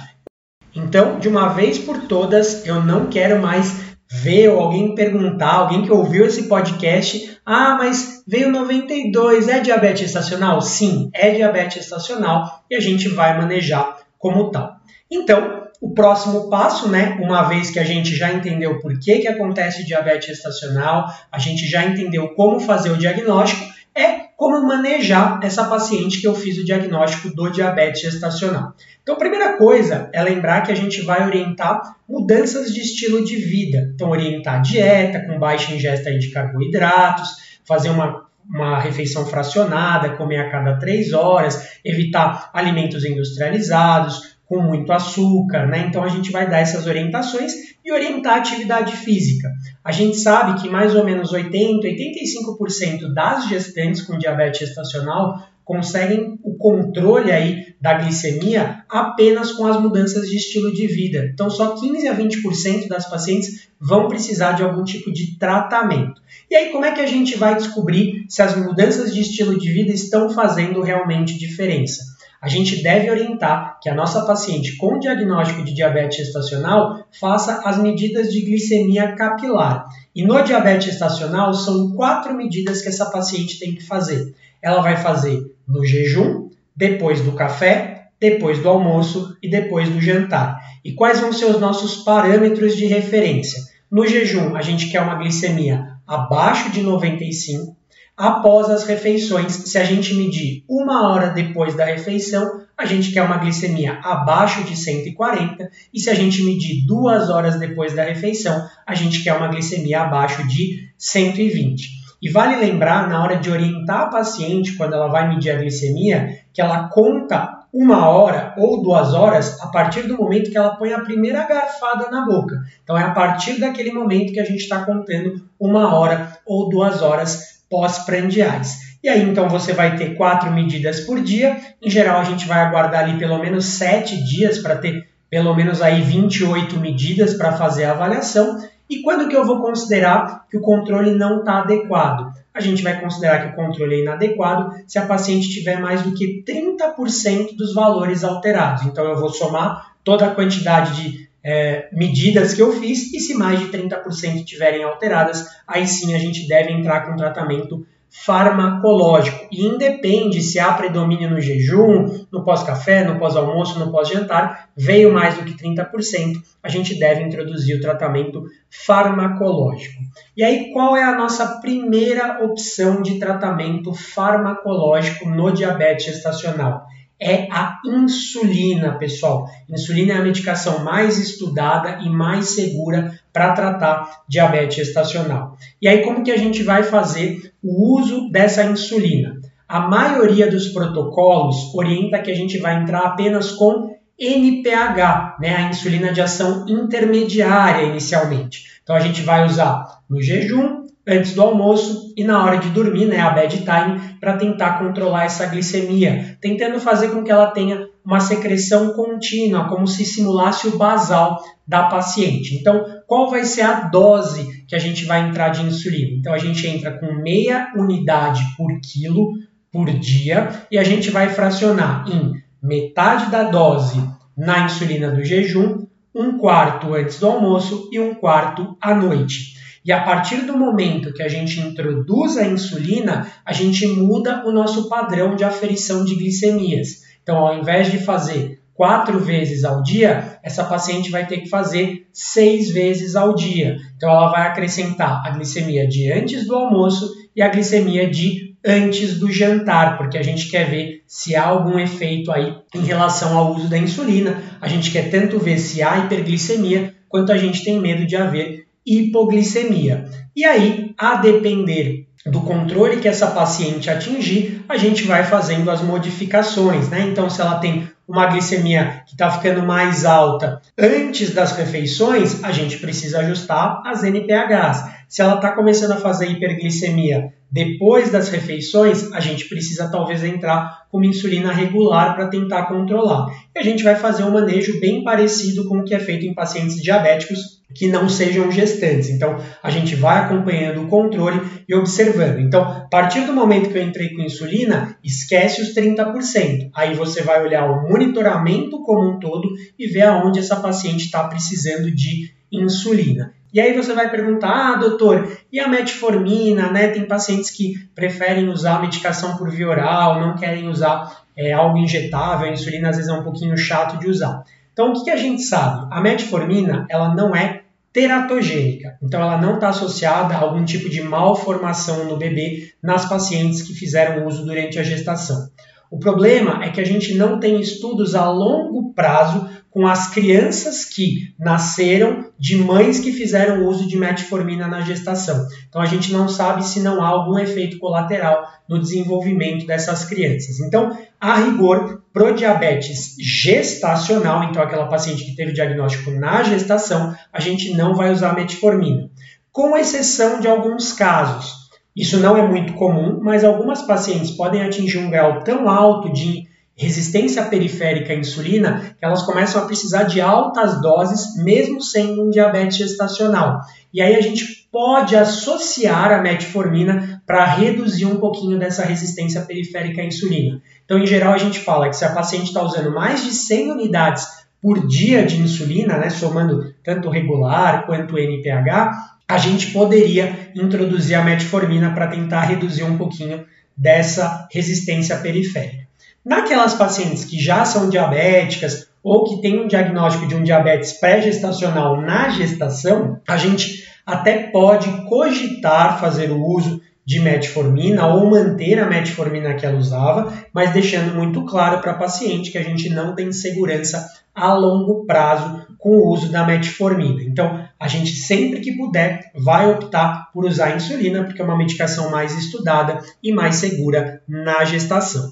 Então, 0.76 1.20
de 1.20 1.30
uma 1.30 1.48
vez 1.50 1.78
por 1.78 2.02
todas, 2.02 2.66
eu 2.66 2.84
não 2.84 3.08
quero 3.08 3.42
mais 3.42 3.96
ver 4.12 4.50
ou 4.50 4.60
alguém 4.60 4.94
perguntar, 4.94 5.54
alguém 5.54 5.84
que 5.84 5.92
ouviu 5.92 6.26
esse 6.26 6.44
podcast, 6.44 7.40
ah, 7.46 7.76
mas 7.78 8.24
veio 8.28 8.52
92, 8.52 9.48
é 9.48 9.60
diabetes 9.60 10.08
estacional? 10.08 10.62
Sim, 10.62 11.10
é 11.14 11.32
diabetes 11.32 11.84
estacional 11.84 12.64
e 12.70 12.76
a 12.76 12.80
gente 12.80 13.08
vai 13.08 13.38
manejar 13.38 13.98
como 14.18 14.52
tal. 14.52 14.75
Então, 15.10 15.66
o 15.82 15.94
próximo 15.94 16.50
passo, 16.50 16.90
né, 16.90 17.18
uma 17.22 17.44
vez 17.44 17.70
que 17.70 17.80
a 17.80 17.84
gente 17.84 18.16
já 18.16 18.32
entendeu 18.32 18.80
por 18.80 18.98
que, 19.00 19.20
que 19.20 19.28
acontece 19.28 19.86
diabetes 19.86 20.38
estacional, 20.38 21.06
a 21.32 21.40
gente 21.40 21.68
já 21.68 21.86
entendeu 21.86 22.30
como 22.30 22.60
fazer 22.60 22.92
o 22.92 22.98
diagnóstico, 22.98 23.74
é 23.94 24.26
como 24.36 24.68
manejar 24.68 25.40
essa 25.42 25.66
paciente 25.66 26.20
que 26.20 26.28
eu 26.28 26.36
fiz 26.36 26.58
o 26.58 26.66
diagnóstico 26.66 27.34
do 27.34 27.50
diabetes 27.50 28.02
gestacional. 28.02 28.74
Então, 29.02 29.16
a 29.16 29.18
primeira 29.18 29.58
coisa 29.58 30.10
é 30.12 30.22
lembrar 30.22 30.62
que 30.62 30.72
a 30.72 30.76
gente 30.76 31.02
vai 31.02 31.26
orientar 31.26 31.96
mudanças 32.08 32.74
de 32.74 32.82
estilo 32.82 33.24
de 33.24 33.38
vida. 33.38 33.92
Então, 33.94 34.10
orientar 34.10 34.62
dieta 34.62 35.22
com 35.22 35.40
baixa 35.40 35.74
ingesta 35.74 36.12
de 36.18 36.30
carboidratos, 36.30 37.60
fazer 37.64 37.90
uma, 37.90 38.26
uma 38.50 38.80
refeição 38.80 39.26
fracionada, 39.26 40.18
comer 40.18 40.40
a 40.40 40.52
cada 40.52 40.78
três 40.78 41.14
horas, 41.14 41.80
evitar 41.84 42.50
alimentos 42.54 43.06
industrializados, 43.06 44.35
com 44.48 44.62
muito 44.62 44.92
açúcar, 44.92 45.66
né? 45.68 45.88
Então 45.88 46.04
a 46.04 46.10
gente 46.10 46.32
vai 46.32 46.50
dar 46.50 46.60
essas 46.60 46.86
orientações 46.86 47.54
e 47.84 47.92
orientar 47.92 48.36
a 48.36 48.38
atividade 48.38 48.96
física. 48.96 49.52
A 49.84 49.92
gente 49.92 50.18
sabe 50.18 50.62
que 50.62 50.70
mais 50.70 50.96
ou 50.96 51.04
menos 51.04 51.32
80, 51.32 51.88
85% 51.88 53.14
das 53.14 53.48
gestantes 53.48 54.02
com 54.02 54.18
diabetes 54.18 54.68
gestacional 54.68 55.48
conseguem 55.64 56.40
o 56.44 56.56
controle 56.56 57.32
aí 57.32 57.74
da 57.82 57.96
glicemia 57.96 58.84
apenas 58.88 59.52
com 59.52 59.66
as 59.66 59.82
mudanças 59.82 60.30
de 60.30 60.38
estilo 60.38 60.72
de 60.72 60.86
vida. 60.86 61.28
Então 61.34 61.50
só 61.50 61.76
15 61.76 62.08
a 62.08 62.16
20% 62.16 62.88
das 62.88 63.10
pacientes 63.10 63.68
vão 63.82 64.08
precisar 64.08 64.52
de 64.52 64.62
algum 64.62 64.84
tipo 64.84 65.12
de 65.12 65.38
tratamento. 65.40 66.22
E 66.50 66.56
aí 66.56 66.72
como 66.72 66.86
é 66.86 66.92
que 66.92 67.02
a 67.02 67.08
gente 67.08 67.36
vai 67.36 67.56
descobrir 67.56 68.26
se 68.30 68.44
as 68.44 68.56
mudanças 68.56 69.12
de 69.12 69.22
estilo 69.22 69.58
de 69.58 69.72
vida 69.72 69.92
estão 69.92 70.30
fazendo 70.30 70.82
realmente 70.82 71.38
diferença? 71.38 72.15
A 72.46 72.48
gente 72.48 72.84
deve 72.84 73.10
orientar 73.10 73.80
que 73.82 73.90
a 73.90 73.96
nossa 73.96 74.24
paciente 74.24 74.78
com 74.78 75.00
diagnóstico 75.00 75.64
de 75.64 75.74
diabetes 75.74 76.18
gestacional 76.18 77.04
faça 77.20 77.64
as 77.66 77.80
medidas 77.80 78.32
de 78.32 78.40
glicemia 78.42 79.16
capilar. 79.16 79.88
E 80.16 80.24
no 80.24 80.40
diabetes 80.44 80.92
gestacional 80.92 81.56
são 81.56 81.94
quatro 81.94 82.36
medidas 82.36 82.84
que 82.84 82.88
essa 82.88 83.08
paciente 83.08 83.58
tem 83.58 83.74
que 83.74 83.82
fazer. 83.82 84.36
Ela 84.62 84.80
vai 84.84 84.96
fazer 84.96 85.56
no 85.68 85.84
jejum, 85.84 86.52
depois 86.76 87.20
do 87.20 87.32
café, 87.32 88.10
depois 88.20 88.60
do 88.60 88.70
almoço 88.70 89.36
e 89.42 89.50
depois 89.50 89.90
do 89.90 90.00
jantar. 90.00 90.62
E 90.84 90.94
quais 90.94 91.20
vão 91.20 91.34
ser 91.34 91.46
os 91.46 91.60
nossos 91.60 92.04
parâmetros 92.04 92.78
de 92.78 92.86
referência? 92.86 93.60
No 93.90 94.06
jejum, 94.06 94.56
a 94.56 94.62
gente 94.62 94.92
quer 94.92 95.02
uma 95.02 95.16
glicemia 95.16 95.96
abaixo 96.06 96.70
de 96.70 96.84
95, 96.84 97.76
após 98.18 98.70
as 98.70 98.84
refeições. 98.86 99.54
Se 99.54 99.78
a 99.78 99.84
gente 99.84 100.14
medir 100.14 100.64
uma 100.70 101.12
hora 101.12 101.30
depois 101.30 101.76
da 101.76 101.86
refeição, 101.86 102.62
a 102.78 102.86
gente 102.86 103.12
quer 103.12 103.24
uma 103.24 103.38
glicemia 103.38 104.00
abaixo 104.04 104.64
de 104.64 104.76
140, 104.76 105.70
e 105.94 106.00
se 106.00 106.10
a 106.10 106.14
gente 106.14 106.44
medir 106.44 106.86
duas 106.86 107.30
horas 107.30 107.60
depois 107.60 107.94
da 107.96 108.04
refeição, 108.04 108.68
a 108.86 108.94
gente 108.94 109.24
quer 109.24 109.34
uma 109.34 109.48
glicemia 109.48 110.02
abaixo 110.02 110.48
de 110.48 110.90
120. 110.98 112.06
E 112.22 112.30
vale 112.30 112.56
lembrar, 112.56 113.08
na 113.08 113.22
hora 113.22 113.38
de 113.38 113.52
orientar 113.52 114.02
a 114.02 114.08
paciente, 114.08 114.74
quando 114.74 114.94
ela 114.94 115.08
vai 115.08 115.28
medir 115.28 115.52
a 115.52 115.58
glicemia, 115.58 116.40
que 116.54 116.62
ela 116.62 116.88
conta 116.88 117.66
uma 117.72 118.08
hora 118.08 118.54
ou 118.58 118.82
duas 118.82 119.14
horas 119.14 119.62
a 119.62 119.68
partir 119.68 120.04
do 120.04 120.18
momento 120.18 120.50
que 120.50 120.58
ela 120.58 120.78
põe 120.78 120.94
a 120.94 121.02
primeira 121.02 121.46
garfada 121.46 122.10
na 122.10 122.26
boca. 122.26 122.64
Então 122.82 122.98
é 122.98 123.04
a 123.04 123.12
partir 123.12 123.60
daquele 123.60 123.92
momento 123.92 124.32
que 124.32 124.40
a 124.40 124.46
gente 124.46 124.62
está 124.62 124.86
contando 124.86 125.46
uma 125.60 125.94
hora 125.94 126.38
ou 126.46 126.70
duas 126.70 127.02
horas 127.02 127.55
pós-prandiais. 127.76 128.96
E 129.04 129.10
aí, 129.10 129.22
então, 129.22 129.50
você 129.50 129.74
vai 129.74 129.98
ter 129.98 130.16
quatro 130.16 130.50
medidas 130.50 131.02
por 131.02 131.22
dia. 131.22 131.58
Em 131.82 131.90
geral, 131.90 132.22
a 132.22 132.24
gente 132.24 132.48
vai 132.48 132.60
aguardar 132.60 133.04
ali 133.04 133.20
pelo 133.20 133.38
menos 133.38 133.66
sete 133.66 134.24
dias 134.24 134.60
para 134.60 134.78
ter 134.78 135.10
pelo 135.30 135.54
menos 135.54 135.82
aí 135.82 136.02
28 136.02 136.80
medidas 136.80 137.34
para 137.34 137.52
fazer 137.52 137.84
a 137.84 137.92
avaliação. 137.92 138.58
E 138.90 139.02
quando 139.02 139.28
que 139.28 139.36
eu 139.36 139.46
vou 139.46 139.62
considerar 139.62 140.46
que 140.50 140.56
o 140.56 140.62
controle 140.62 141.12
não 141.12 141.40
está 141.40 141.60
adequado? 141.60 142.32
A 142.54 142.62
gente 142.62 142.82
vai 142.82 142.98
considerar 143.02 143.42
que 143.42 143.50
o 143.50 143.56
controle 143.56 143.96
é 143.96 144.00
inadequado 144.04 144.74
se 144.88 144.98
a 144.98 145.06
paciente 145.06 145.50
tiver 145.50 145.82
mais 145.82 146.02
do 146.02 146.14
que 146.14 146.42
30% 146.48 147.58
dos 147.58 147.74
valores 147.74 148.24
alterados. 148.24 148.86
Então, 148.86 149.04
eu 149.04 149.20
vou 149.20 149.30
somar 149.30 149.96
toda 150.02 150.28
a 150.28 150.34
quantidade 150.34 150.96
de 150.96 151.25
é, 151.46 151.88
medidas 151.92 152.56
que 152.56 152.62
eu 152.62 152.72
fiz 152.72 153.14
e 153.14 153.20
se 153.20 153.36
mais 153.36 153.60
de 153.60 153.68
30% 153.68 154.38
estiverem 154.38 154.84
alteradas, 154.84 155.46
aí 155.68 155.86
sim 155.86 156.16
a 156.16 156.18
gente 156.18 156.48
deve 156.48 156.72
entrar 156.72 157.06
com 157.06 157.16
tratamento 157.16 157.86
farmacológico. 158.10 159.48
E 159.52 159.64
independe 159.64 160.42
se 160.42 160.58
há 160.58 160.74
predomínio 160.74 161.30
no 161.30 161.40
jejum, 161.40 162.26
no 162.32 162.44
pós-café, 162.44 163.04
no 163.04 163.20
pós-almoço, 163.20 163.78
no 163.78 163.92
pós-jantar, 163.92 164.70
veio 164.76 165.14
mais 165.14 165.36
do 165.36 165.44
que 165.44 165.54
30%, 165.54 166.38
a 166.64 166.70
gente 166.70 166.98
deve 166.98 167.22
introduzir 167.22 167.78
o 167.78 167.82
tratamento 167.82 168.44
farmacológico. 168.70 170.02
E 170.36 170.44
aí, 170.44 170.72
qual 170.72 170.96
é 170.96 171.04
a 171.04 171.16
nossa 171.16 171.60
primeira 171.60 172.44
opção 172.44 173.02
de 173.04 173.20
tratamento 173.20 173.94
farmacológico 173.94 175.30
no 175.30 175.52
diabetes 175.52 176.06
gestacional? 176.06 176.88
É 177.20 177.48
a 177.52 177.80
insulina, 177.86 178.98
pessoal. 178.98 179.48
Insulina 179.70 180.14
é 180.14 180.18
a 180.18 180.24
medicação 180.24 180.84
mais 180.84 181.18
estudada 181.18 182.00
e 182.04 182.10
mais 182.10 182.50
segura 182.50 183.20
para 183.32 183.54
tratar 183.54 184.24
diabetes 184.28 184.76
gestacional. 184.76 185.58
E 185.82 185.88
aí 185.88 186.04
como 186.04 186.24
que 186.24 186.32
a 186.32 186.38
gente 186.38 186.64
vai 186.64 186.84
fazer 186.84 187.54
o 187.64 187.98
uso 187.98 188.30
dessa 188.30 188.64
insulina? 188.64 189.40
A 189.68 189.80
maioria 189.80 190.50
dos 190.50 190.68
protocolos 190.68 191.74
orienta 191.74 192.20
que 192.20 192.32
a 192.32 192.36
gente 192.36 192.58
vai 192.58 192.82
entrar 192.82 193.02
apenas 193.02 193.52
com 193.52 193.96
NPH, 194.18 195.38
né, 195.40 195.56
a 195.56 195.70
insulina 195.70 196.14
de 196.14 196.22
ação 196.22 196.66
intermediária 196.68 197.86
inicialmente. 197.86 198.80
Então 198.84 198.96
a 198.96 199.00
gente 199.00 199.22
vai 199.22 199.46
usar 199.46 200.02
no 200.10 200.22
jejum 200.22 200.85
antes 201.08 201.34
do 201.34 201.42
almoço 201.42 202.14
e 202.18 202.24
na 202.24 202.44
hora 202.44 202.58
de 202.58 202.70
dormir, 202.70 203.06
né, 203.06 203.20
a 203.20 203.30
bedtime, 203.30 204.18
para 204.20 204.38
tentar 204.38 204.80
controlar 204.80 205.26
essa 205.26 205.46
glicemia, 205.46 206.38
tentando 206.42 206.80
fazer 206.80 207.10
com 207.10 207.24
que 207.24 207.32
ela 207.32 207.48
tenha 207.48 207.88
uma 208.04 208.20
secreção 208.20 208.94
contínua, 208.94 209.68
como 209.68 209.88
se 209.88 210.06
simulasse 210.06 210.68
o 210.68 210.78
basal 210.78 211.42
da 211.68 211.84
paciente. 211.84 212.56
Então, 212.56 212.86
qual 213.08 213.30
vai 213.30 213.44
ser 213.44 213.62
a 213.64 213.82
dose 213.82 214.66
que 214.68 214.76
a 214.76 214.80
gente 214.80 215.06
vai 215.06 215.28
entrar 215.28 215.50
de 215.50 215.64
insulina? 215.64 216.16
Então, 216.18 216.34
a 216.34 216.38
gente 216.38 216.68
entra 216.68 216.98
com 217.00 217.14
meia 217.14 217.72
unidade 217.76 218.44
por 218.58 218.70
quilo 218.82 219.32
por 219.72 219.92
dia 219.92 220.50
e 220.72 220.78
a 220.78 220.84
gente 220.84 221.10
vai 221.10 221.30
fracionar 221.30 222.06
em 222.08 222.34
metade 222.62 223.30
da 223.30 223.44
dose 223.44 224.02
na 224.38 224.66
insulina 224.66 225.12
do 225.12 225.24
jejum, 225.24 225.86
um 226.14 226.38
quarto 226.38 226.94
antes 226.94 227.20
do 227.20 227.28
almoço 227.28 227.90
e 227.92 228.00
um 228.00 228.14
quarto 228.16 228.78
à 228.80 228.96
noite. 228.96 229.55
E 229.86 229.92
a 229.92 230.02
partir 230.02 230.38
do 230.38 230.58
momento 230.58 231.14
que 231.14 231.22
a 231.22 231.28
gente 231.28 231.60
introduz 231.60 232.38
a 232.38 232.48
insulina, 232.48 233.32
a 233.46 233.54
gente 233.54 233.86
muda 233.86 234.44
o 234.44 234.52
nosso 234.52 234.90
padrão 234.90 235.36
de 235.36 235.44
aferição 235.44 236.04
de 236.04 236.16
glicemias. 236.16 237.04
Então, 237.22 237.38
ao 237.38 237.60
invés 237.60 237.92
de 237.92 238.00
fazer 238.00 238.60
quatro 238.74 239.20
vezes 239.20 239.64
ao 239.64 239.84
dia, 239.84 240.40
essa 240.42 240.64
paciente 240.64 241.12
vai 241.12 241.28
ter 241.28 241.38
que 241.38 241.50
fazer 241.50 242.08
seis 242.12 242.72
vezes 242.72 243.16
ao 243.16 243.36
dia. 243.36 243.78
Então, 243.96 244.10
ela 244.10 244.32
vai 244.32 244.48
acrescentar 244.48 245.22
a 245.24 245.30
glicemia 245.30 245.88
de 245.88 246.12
antes 246.12 246.48
do 246.48 246.56
almoço 246.56 247.08
e 247.36 247.42
a 247.44 247.50
glicemia 247.50 248.10
de 248.10 248.56
antes 248.66 249.20
do 249.20 249.32
jantar, 249.32 250.00
porque 250.00 250.18
a 250.18 250.24
gente 250.24 250.50
quer 250.50 250.68
ver 250.68 251.04
se 251.06 251.36
há 251.36 251.46
algum 251.46 251.78
efeito 251.78 252.32
aí 252.32 252.56
em 252.74 252.82
relação 252.82 253.38
ao 253.38 253.54
uso 253.54 253.70
da 253.70 253.78
insulina. 253.78 254.42
A 254.60 254.68
gente 254.68 254.90
quer 254.90 255.12
tanto 255.12 255.38
ver 255.38 255.60
se 255.60 255.84
há 255.84 256.00
hiperglicemia, 256.00 256.96
quanto 257.08 257.32
a 257.32 257.38
gente 257.38 257.64
tem 257.64 257.80
medo 257.80 258.08
de 258.08 258.16
haver 258.16 258.65
hipoglicemia. 258.86 260.06
E 260.36 260.44
aí, 260.44 260.94
a 260.98 261.16
depender 261.16 262.08
do 262.26 262.42
controle 262.42 262.98
que 262.98 263.08
essa 263.08 263.28
paciente 263.28 263.90
atingir, 263.90 264.64
a 264.68 264.78
gente 264.78 265.04
vai 265.04 265.24
fazendo 265.24 265.70
as 265.70 265.82
modificações, 265.82 266.90
né? 266.90 267.02
Então, 267.02 267.30
se 267.30 267.40
ela 267.40 267.60
tem 267.60 267.88
uma 268.08 268.28
glicemia 268.28 269.04
que 269.06 269.14
está 269.14 269.30
ficando 269.30 269.66
mais 269.66 270.06
alta 270.06 270.62
antes 270.78 271.34
das 271.34 271.52
refeições, 271.54 272.44
a 272.44 272.52
gente 272.52 272.78
precisa 272.78 273.20
ajustar 273.20 273.82
as 273.86 274.04
NPHs. 274.04 274.86
Se 275.08 275.22
ela 275.22 275.36
está 275.36 275.52
começando 275.52 275.92
a 275.92 275.98
fazer 275.98 276.28
hiperglicemia 276.30 277.34
depois 277.56 278.12
das 278.12 278.28
refeições, 278.28 279.14
a 279.14 279.22
gente 279.22 279.48
precisa 279.48 279.90
talvez 279.90 280.22
entrar 280.26 280.88
com 280.92 280.98
uma 280.98 281.06
insulina 281.06 281.54
regular 281.54 282.14
para 282.14 282.28
tentar 282.28 282.64
controlar. 282.64 283.28
E 283.56 283.60
a 283.60 283.64
gente 283.64 283.82
vai 283.82 283.96
fazer 283.96 284.26
um 284.26 284.34
manejo 284.34 284.78
bem 284.82 285.06
parecido 285.06 285.66
com 285.66 285.78
o 285.78 285.86
que 285.86 285.96
é 285.96 286.00
feito 286.00 286.26
em 286.26 286.34
pacientes 286.34 286.82
diabéticos 286.84 287.62
que 287.74 287.88
não 287.88 288.10
sejam 288.10 288.52
gestantes. 288.52 289.10
Então, 289.10 289.38
a 289.64 289.70
gente 289.72 289.96
vai 289.96 290.26
acompanhando 290.26 290.82
o 290.82 290.88
controle 290.90 291.40
e 291.66 291.74
observando. 291.74 292.42
Então, 292.42 292.62
a 292.62 292.90
partir 292.90 293.22
do 293.22 293.32
momento 293.32 293.70
que 293.70 293.78
eu 293.78 293.84
entrei 293.84 294.10
com 294.10 294.22
insulina, 294.22 294.98
esquece 295.02 295.62
os 295.62 295.74
30%. 295.74 296.72
Aí 296.76 296.94
você 296.94 297.22
vai 297.22 297.42
olhar 297.42 297.72
o 297.72 297.90
monitoramento 297.90 298.84
como 298.84 299.12
um 299.12 299.18
todo 299.18 299.48
e 299.80 299.88
ver 299.88 300.04
aonde 300.04 300.40
essa 300.40 300.58
paciente 300.58 301.06
está 301.06 301.24
precisando 301.30 301.90
de 301.90 302.34
insulina. 302.52 303.34
E 303.56 303.62
aí 303.62 303.74
você 303.74 303.94
vai 303.94 304.12
perguntar, 304.12 304.50
ah, 304.50 304.76
doutor, 304.76 305.32
e 305.50 305.62
a 305.62 305.68
metformina, 305.70 306.70
né? 306.74 306.90
Tem 306.90 307.08
pacientes 307.08 307.50
que 307.50 307.88
preferem 307.96 308.50
usar 308.50 308.76
a 308.76 308.82
medicação 308.82 309.38
por 309.38 309.50
via 309.50 309.70
oral, 309.70 310.20
não 310.20 310.36
querem 310.36 310.68
usar 310.68 311.24
é, 311.38 311.54
algo 311.54 311.78
injetável, 311.78 312.50
a 312.50 312.52
insulina 312.52 312.90
às 312.90 312.98
vezes 312.98 313.10
é 313.10 313.14
um 313.14 313.24
pouquinho 313.24 313.56
chato 313.58 313.98
de 313.98 314.10
usar. 314.10 314.44
Então, 314.74 314.90
o 314.90 314.94
que, 314.94 315.06
que 315.06 315.10
a 315.10 315.16
gente 315.16 315.42
sabe? 315.42 315.88
A 315.90 316.02
metformina, 316.02 316.86
ela 316.90 317.16
não 317.16 317.34
é 317.34 317.62
teratogênica. 317.94 318.98
Então, 319.02 319.22
ela 319.22 319.38
não 319.38 319.54
está 319.56 319.70
associada 319.70 320.36
a 320.36 320.40
algum 320.40 320.66
tipo 320.66 320.90
de 320.90 321.02
malformação 321.02 322.04
no 322.10 322.18
bebê 322.18 322.74
nas 322.84 323.08
pacientes 323.08 323.62
que 323.62 323.74
fizeram 323.74 324.28
uso 324.28 324.44
durante 324.44 324.78
a 324.80 324.84
gestação. 324.84 325.50
O 325.92 326.00
problema 326.00 326.64
é 326.64 326.70
que 326.70 326.82
a 326.82 326.86
gente 326.86 327.14
não 327.16 327.40
tem 327.40 327.60
estudos 327.60 328.16
a 328.16 328.30
longo 328.30 328.94
prazo 328.94 329.48
com 329.76 329.86
as 329.86 330.08
crianças 330.08 330.86
que 330.86 331.34
nasceram 331.38 332.32
de 332.40 332.56
mães 332.56 332.98
que 332.98 333.12
fizeram 333.12 333.68
uso 333.68 333.86
de 333.86 333.98
metformina 333.98 334.70
na 334.70 334.80
gestação. 334.80 335.46
Então 335.68 335.82
a 335.82 335.86
gente 335.86 336.14
não 336.14 336.30
sabe 336.30 336.66
se 336.66 336.80
não 336.80 337.04
há 337.04 337.08
algum 337.10 337.38
efeito 337.38 337.78
colateral 337.78 338.42
no 338.70 338.80
desenvolvimento 338.80 339.68
dessas 339.68 340.06
crianças. 340.06 340.62
Então, 340.62 340.98
a 341.20 341.36
rigor, 341.40 342.02
pro 342.14 342.34
diabetes 342.34 343.18
gestacional, 343.20 344.46
então 344.46 344.64
aquela 344.64 344.88
paciente 344.88 345.26
que 345.26 345.36
teve 345.36 345.52
diagnóstico 345.52 346.10
na 346.10 346.42
gestação, 346.42 347.14
a 347.34 347.42
gente 347.42 347.76
não 347.76 347.96
vai 347.96 348.14
usar 348.14 348.34
metformina, 348.34 349.10
com 349.52 349.76
exceção 349.76 350.40
de 350.40 350.48
alguns 350.48 350.94
casos. 350.94 351.65
Isso 351.96 352.20
não 352.20 352.36
é 352.36 352.46
muito 352.46 352.74
comum, 352.74 353.20
mas 353.22 353.44
algumas 353.44 353.82
pacientes 353.82 354.32
podem 354.32 354.62
atingir 354.62 354.98
um 354.98 355.10
grau 355.10 355.44
tão 355.44 355.70
alto 355.70 356.12
de 356.12 356.46
resistência 356.78 357.42
periférica 357.46 358.12
à 358.12 358.18
insulina 358.18 358.96
que 359.00 359.06
elas 359.06 359.24
começam 359.24 359.62
a 359.64 359.66
precisar 359.66 360.04
de 360.04 360.20
altas 360.20 360.82
doses, 360.82 361.42
mesmo 361.42 361.82
sendo 361.82 362.26
um 362.26 362.30
diabetes 362.30 362.78
gestacional. 362.78 363.62
E 363.94 364.02
aí 364.02 364.14
a 364.14 364.22
gente 364.22 364.68
pode 364.70 365.16
associar 365.16 366.12
a 366.12 366.22
metformina 366.22 367.24
para 367.26 367.46
reduzir 367.46 368.06
um 368.06 368.18
pouquinho 368.18 368.60
dessa 368.60 368.84
resistência 368.84 369.42
periférica 369.42 370.02
à 370.02 370.06
insulina. 370.06 370.62
Então, 370.84 371.00
em 371.00 371.08
geral, 371.08 371.34
a 371.34 371.38
gente 371.38 371.60
fala 371.60 371.88
que 371.88 371.96
se 371.96 372.04
a 372.04 372.12
paciente 372.12 372.48
está 372.48 372.62
usando 372.62 372.94
mais 372.94 373.24
de 373.24 373.32
100 373.32 373.72
unidades 373.72 374.28
por 374.62 374.86
dia 374.86 375.26
de 375.26 375.38
insulina, 375.38 375.98
né, 375.98 376.10
somando 376.10 376.74
tanto 376.84 377.10
regular 377.10 377.86
quanto 377.86 378.18
NPH, 378.18 379.15
a 379.28 379.38
gente 379.38 379.72
poderia 379.72 380.52
introduzir 380.56 381.16
a 381.16 381.24
metformina 381.24 381.92
para 381.94 382.08
tentar 382.08 382.42
reduzir 382.42 382.84
um 382.84 382.98
pouquinho 382.98 383.46
dessa 383.76 384.48
resistência 384.52 385.18
periférica. 385.18 385.86
Naquelas 386.24 386.74
pacientes 386.74 387.26
que 387.26 387.40
já 387.40 387.66
são 387.66 387.90
diabéticas 387.90 388.88
ou 389.04 389.24
que 389.26 389.42
têm 389.42 389.60
um 389.60 389.68
diagnóstico 389.68 390.28
de 390.28 390.36
um 390.36 390.44
diabetes 390.44 390.94
pré-gestacional 390.94 392.02
na 392.02 392.30
gestação, 392.30 393.20
a 393.28 393.38
gente 393.38 393.88
até 394.06 394.48
pode 394.48 394.90
cogitar 395.08 396.00
fazer 396.00 396.32
o 396.32 396.44
uso 396.44 396.82
de 397.06 397.20
metformina 397.20 398.08
ou 398.08 398.30
manter 398.30 398.80
a 398.80 398.88
metformina 398.88 399.54
que 399.54 399.66
ela 399.66 399.78
usava, 399.78 400.34
mas 400.52 400.74
deixando 400.74 401.14
muito 401.14 401.46
claro 401.46 401.80
para 401.80 401.92
a 401.92 401.98
paciente 401.98 402.52
que 402.52 402.58
a 402.58 402.64
gente 402.64 402.90
não 402.90 403.14
tem 403.14 403.32
segurança 403.32 404.08
a 404.34 404.54
longo 404.54 405.06
prazo 405.06 405.68
com 405.78 405.90
o 405.90 406.12
uso 406.12 406.32
da 406.32 406.44
metformina. 406.44 407.22
Então, 407.22 407.64
a 407.86 407.88
gente 407.88 408.16
sempre 408.16 408.62
que 408.62 408.76
puder 408.76 409.32
vai 409.36 409.70
optar 409.70 410.32
por 410.34 410.44
usar 410.44 410.66
a 410.66 410.76
insulina, 410.76 411.24
porque 411.24 411.40
é 411.40 411.46
uma 411.46 411.56
medicação 411.56 412.10
mais 412.10 412.36
estudada 412.36 413.00
e 413.22 413.32
mais 413.32 413.58
segura 413.58 414.24
na 414.28 414.66
gestação. 414.66 415.32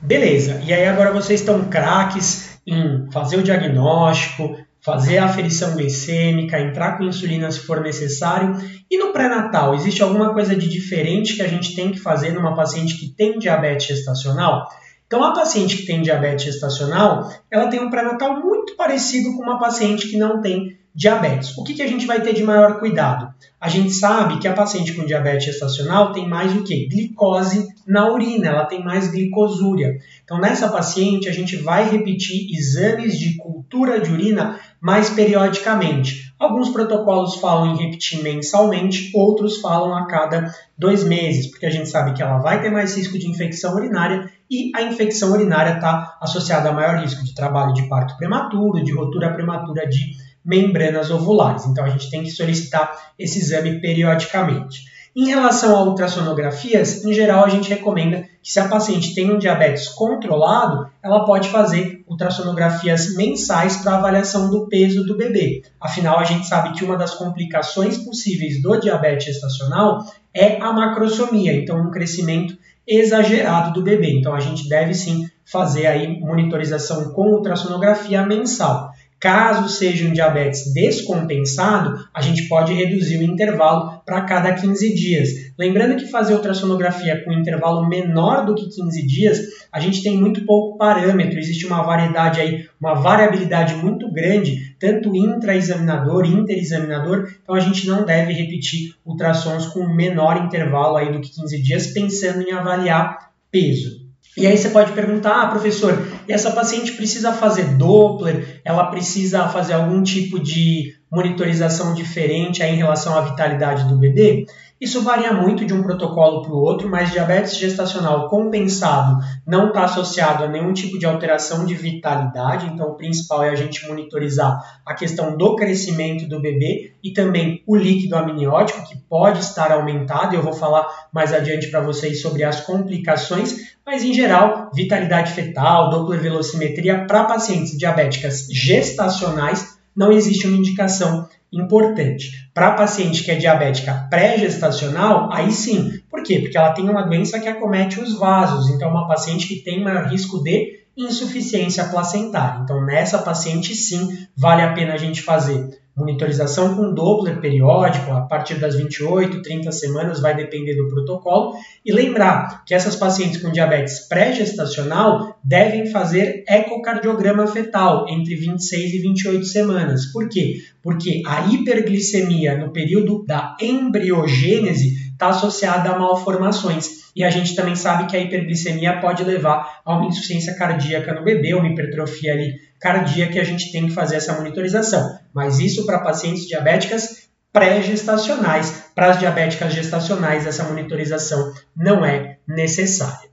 Beleza, 0.00 0.62
e 0.64 0.72
aí 0.72 0.86
agora 0.86 1.12
vocês 1.12 1.40
estão 1.40 1.64
craques 1.64 2.60
em 2.64 3.10
fazer 3.10 3.38
o 3.38 3.42
diagnóstico, 3.42 4.56
fazer 4.80 5.18
a 5.18 5.24
aferição 5.24 5.74
glicêmica, 5.74 6.60
entrar 6.60 6.96
com 6.96 7.02
insulina 7.02 7.50
se 7.50 7.58
for 7.58 7.80
necessário. 7.80 8.56
E 8.88 8.96
no 8.96 9.12
pré-natal, 9.12 9.74
existe 9.74 10.00
alguma 10.00 10.32
coisa 10.32 10.54
de 10.54 10.68
diferente 10.68 11.34
que 11.34 11.42
a 11.42 11.48
gente 11.48 11.74
tem 11.74 11.90
que 11.90 11.98
fazer 11.98 12.32
numa 12.32 12.54
paciente 12.54 12.96
que 12.96 13.08
tem 13.08 13.36
diabetes 13.36 13.88
gestacional? 13.88 14.68
Então, 15.08 15.24
a 15.24 15.34
paciente 15.34 15.76
que 15.76 15.86
tem 15.86 16.02
diabetes 16.02 16.44
gestacional, 16.44 17.28
ela 17.50 17.66
tem 17.66 17.80
um 17.80 17.90
pré-natal 17.90 18.40
muito 18.40 18.76
parecido 18.76 19.36
com 19.36 19.42
uma 19.42 19.58
paciente 19.58 20.08
que 20.08 20.16
não 20.16 20.40
tem 20.40 20.78
diabetes. 20.94 21.56
O 21.56 21.64
que, 21.64 21.74
que 21.74 21.82
a 21.82 21.86
gente 21.86 22.06
vai 22.06 22.20
ter 22.20 22.34
de 22.34 22.42
maior 22.42 22.78
cuidado? 22.78 23.32
A 23.60 23.68
gente 23.68 23.90
sabe 23.90 24.38
que 24.38 24.48
a 24.48 24.52
paciente 24.52 24.92
com 24.94 25.04
diabetes 25.04 25.44
gestacional 25.44 26.12
tem 26.12 26.28
mais 26.28 26.54
o 26.54 26.64
que? 26.64 26.88
Glicose 26.88 27.68
na 27.86 28.10
urina, 28.12 28.48
ela 28.48 28.64
tem 28.64 28.82
mais 28.82 29.10
glicosúria. 29.10 29.98
Então, 30.24 30.38
nessa 30.38 30.68
paciente, 30.68 31.28
a 31.28 31.32
gente 31.32 31.56
vai 31.56 31.88
repetir 31.88 32.48
exames 32.56 33.18
de 33.18 33.36
cultura 33.36 34.00
de 34.00 34.10
urina 34.10 34.58
mais 34.80 35.10
periodicamente. 35.10 36.32
Alguns 36.38 36.70
protocolos 36.70 37.36
falam 37.36 37.74
em 37.74 37.76
repetir 37.76 38.22
mensalmente, 38.22 39.10
outros 39.14 39.60
falam 39.60 39.94
a 39.94 40.06
cada 40.06 40.50
dois 40.76 41.04
meses, 41.04 41.46
porque 41.48 41.66
a 41.66 41.70
gente 41.70 41.88
sabe 41.88 42.14
que 42.14 42.22
ela 42.22 42.38
vai 42.38 42.62
ter 42.62 42.70
mais 42.70 42.96
risco 42.96 43.18
de 43.18 43.28
infecção 43.28 43.74
urinária 43.74 44.30
e 44.50 44.72
a 44.74 44.82
infecção 44.82 45.32
urinária 45.32 45.74
está 45.74 46.16
associada 46.20 46.70
a 46.70 46.72
maior 46.72 46.96
risco 46.96 47.22
de 47.22 47.34
trabalho 47.34 47.74
de 47.74 47.88
parto 47.88 48.16
prematuro, 48.16 48.82
de 48.82 48.92
rotura 48.92 49.32
prematura 49.32 49.86
de 49.86 50.29
membranas 50.44 51.10
ovulares. 51.10 51.66
Então 51.66 51.84
a 51.84 51.88
gente 51.88 52.10
tem 52.10 52.22
que 52.22 52.30
solicitar 52.30 53.12
esse 53.18 53.38
exame 53.38 53.80
periodicamente. 53.80 54.90
Em 55.14 55.26
relação 55.26 55.76
a 55.76 55.82
ultrassonografias, 55.82 57.04
em 57.04 57.12
geral 57.12 57.44
a 57.44 57.48
gente 57.48 57.68
recomenda 57.68 58.28
que 58.40 58.50
se 58.50 58.60
a 58.60 58.68
paciente 58.68 59.12
tem 59.12 59.30
um 59.30 59.38
diabetes 59.38 59.88
controlado, 59.88 60.88
ela 61.02 61.24
pode 61.24 61.48
fazer 61.48 62.04
ultrassonografias 62.06 63.16
mensais 63.16 63.78
para 63.78 63.96
avaliação 63.96 64.48
do 64.48 64.68
peso 64.68 65.04
do 65.04 65.16
bebê. 65.16 65.62
Afinal, 65.80 66.20
a 66.20 66.24
gente 66.24 66.46
sabe 66.46 66.72
que 66.74 66.84
uma 66.84 66.96
das 66.96 67.14
complicações 67.14 67.98
possíveis 67.98 68.62
do 68.62 68.78
diabetes 68.78 69.26
gestacional 69.26 70.04
é 70.32 70.60
a 70.60 70.72
macrosomia, 70.72 71.54
então 71.54 71.80
um 71.80 71.90
crescimento 71.90 72.56
exagerado 72.86 73.72
do 73.72 73.82
bebê. 73.82 74.16
Então 74.16 74.32
a 74.32 74.40
gente 74.40 74.68
deve 74.68 74.94
sim 74.94 75.28
fazer 75.44 75.88
aí 75.88 76.20
monitorização 76.20 77.12
com 77.12 77.32
ultrassonografia 77.32 78.24
mensal. 78.24 78.92
Caso 79.20 79.68
seja 79.68 80.08
um 80.08 80.14
diabetes 80.14 80.72
descompensado, 80.72 82.06
a 82.14 82.22
gente 82.22 82.48
pode 82.48 82.72
reduzir 82.72 83.18
o 83.18 83.22
intervalo 83.22 84.00
para 84.06 84.22
cada 84.22 84.54
15 84.54 84.94
dias. 84.94 85.28
Lembrando 85.58 85.96
que 85.96 86.10
fazer 86.10 86.32
ultrassonografia 86.32 87.22
com 87.22 87.30
intervalo 87.30 87.86
menor 87.86 88.46
do 88.46 88.54
que 88.54 88.70
15 88.70 89.06
dias, 89.06 89.38
a 89.70 89.78
gente 89.78 90.02
tem 90.02 90.16
muito 90.16 90.46
pouco 90.46 90.78
parâmetro, 90.78 91.38
existe 91.38 91.66
uma 91.66 91.82
variedade 91.82 92.40
aí, 92.40 92.66
uma 92.80 92.94
variabilidade 92.94 93.74
muito 93.74 94.10
grande, 94.10 94.74
tanto 94.80 95.14
intraexaminador 95.14 96.24
interexaminador, 96.24 97.30
então 97.42 97.54
a 97.54 97.60
gente 97.60 97.86
não 97.86 98.06
deve 98.06 98.32
repetir 98.32 98.94
ultrassons 99.04 99.66
com 99.66 99.86
menor 99.86 100.38
intervalo 100.46 100.96
aí 100.96 101.12
do 101.12 101.20
que 101.20 101.28
15 101.28 101.62
dias, 101.62 101.88
pensando 101.88 102.40
em 102.40 102.52
avaliar 102.52 103.32
peso. 103.50 104.00
E 104.36 104.46
aí 104.46 104.56
você 104.56 104.70
pode 104.70 104.92
perguntar, 104.92 105.42
ah, 105.42 105.48
professor, 105.48 105.92
essa 106.30 106.50
paciente 106.50 106.92
precisa 106.92 107.32
fazer 107.32 107.76
Doppler? 107.76 108.60
Ela 108.64 108.86
precisa 108.86 109.48
fazer 109.48 109.74
algum 109.74 110.02
tipo 110.02 110.38
de 110.38 110.94
monitorização 111.10 111.94
diferente 111.94 112.62
em 112.62 112.76
relação 112.76 113.16
à 113.18 113.22
vitalidade 113.22 113.88
do 113.88 113.98
bebê? 113.98 114.44
Isso 114.80 115.02
varia 115.02 115.30
muito 115.34 115.66
de 115.66 115.74
um 115.74 115.82
protocolo 115.82 116.40
para 116.40 116.52
o 116.52 116.58
outro, 116.58 116.88
mas 116.88 117.12
diabetes 117.12 117.54
gestacional 117.54 118.30
compensado 118.30 119.18
não 119.46 119.68
está 119.68 119.84
associado 119.84 120.44
a 120.44 120.48
nenhum 120.48 120.72
tipo 120.72 120.98
de 120.98 121.04
alteração 121.04 121.66
de 121.66 121.74
vitalidade, 121.74 122.66
então 122.66 122.88
o 122.88 122.96
principal 122.96 123.44
é 123.44 123.50
a 123.50 123.54
gente 123.54 123.86
monitorizar 123.86 124.80
a 124.86 124.94
questão 124.94 125.36
do 125.36 125.54
crescimento 125.54 126.26
do 126.26 126.40
bebê 126.40 126.94
e 127.04 127.12
também 127.12 127.62
o 127.66 127.76
líquido 127.76 128.16
amniótico, 128.16 128.88
que 128.88 128.96
pode 128.96 129.40
estar 129.40 129.70
aumentado, 129.70 130.34
eu 130.34 130.42
vou 130.42 130.54
falar 130.54 130.86
mais 131.12 131.34
adiante 131.34 131.70
para 131.70 131.82
vocês 131.82 132.22
sobre 132.22 132.42
as 132.42 132.62
complicações, 132.62 133.76
mas 133.84 134.02
em 134.02 134.14
geral, 134.14 134.70
vitalidade 134.72 135.32
fetal, 135.32 135.90
Doppler 135.90 136.20
velocimetria 136.20 137.04
para 137.04 137.24
pacientes 137.24 137.76
diabéticas 137.76 138.46
gestacionais 138.50 139.78
não 139.94 140.10
existe 140.10 140.46
uma 140.46 140.56
indicação 140.56 141.28
importante. 141.52 142.50
Para 142.54 142.72
paciente 142.72 143.24
que 143.24 143.30
é 143.30 143.36
diabética 143.36 144.06
pré-gestacional, 144.08 145.32
aí 145.32 145.50
sim. 145.50 145.92
Por 146.08 146.22
quê? 146.22 146.40
Porque 146.40 146.56
ela 146.56 146.72
tem 146.72 146.88
uma 146.88 147.02
doença 147.02 147.40
que 147.40 147.48
acomete 147.48 148.00
os 148.00 148.18
vasos. 148.18 148.68
Então, 148.70 148.88
é 148.88 148.90
uma 148.90 149.08
paciente 149.08 149.48
que 149.48 149.62
tem 149.62 149.82
maior 149.82 150.06
risco 150.06 150.42
de 150.42 150.80
insuficiência 150.96 151.84
placentária. 151.84 152.60
Então, 152.62 152.84
nessa 152.84 153.18
paciente, 153.18 153.74
sim, 153.74 154.26
vale 154.36 154.62
a 154.62 154.72
pena 154.72 154.94
a 154.94 154.98
gente 154.98 155.22
fazer 155.22 155.80
monitorização 155.96 156.74
com 156.74 156.94
Doppler 156.94 157.40
periódico, 157.40 158.10
a 158.12 158.22
partir 158.22 158.54
das 158.54 158.76
28, 158.76 159.42
30 159.42 159.70
semanas, 159.70 160.20
vai 160.20 160.34
depender 160.34 160.74
do 160.74 160.88
protocolo. 160.88 161.54
E 161.84 161.92
lembrar 161.92 162.64
que 162.64 162.74
essas 162.74 162.96
pacientes 162.96 163.40
com 163.40 163.50
diabetes 163.50 164.08
pré-gestacional 164.08 165.38
devem 165.44 165.86
fazer 165.86 166.44
ecocardiograma 166.48 167.46
fetal 167.46 168.06
entre 168.08 168.34
26 168.34 168.94
e 168.94 168.98
28 168.98 169.44
semanas. 169.44 170.06
Por 170.06 170.28
quê? 170.28 170.56
Porque 170.82 171.22
a 171.26 171.46
hiperglicemia 171.46 172.56
no 172.56 172.72
período 172.72 173.24
da 173.26 173.56
embriogênese 173.60 175.10
está 175.12 175.28
associada 175.28 175.90
a 175.90 175.98
malformações. 175.98 177.10
E 177.14 177.22
a 177.22 177.30
gente 177.30 177.54
também 177.54 177.74
sabe 177.74 178.06
que 178.06 178.16
a 178.16 178.20
hiperglicemia 178.20 179.00
pode 179.00 179.22
levar 179.24 179.80
a 179.84 179.94
uma 179.94 180.06
insuficiência 180.06 180.54
cardíaca 180.54 181.12
no 181.12 181.24
bebê, 181.24 181.54
uma 181.54 181.68
hipertrofia 181.68 182.32
ali 182.32 182.54
cardíaca, 182.80 183.36
e 183.36 183.40
a 183.40 183.44
gente 183.44 183.70
tem 183.70 183.86
que 183.86 183.92
fazer 183.92 184.16
essa 184.16 184.32
monitorização. 184.32 185.18
Mas 185.34 185.58
isso 185.58 185.84
para 185.84 185.98
pacientes 185.98 186.46
diabéticas 186.46 187.28
pré-gestacionais. 187.52 188.84
Para 188.94 189.10
as 189.10 189.18
diabéticas 189.18 189.74
gestacionais, 189.74 190.46
essa 190.46 190.64
monitorização 190.64 191.52
não 191.76 192.04
é 192.04 192.38
necessária. 192.46 193.28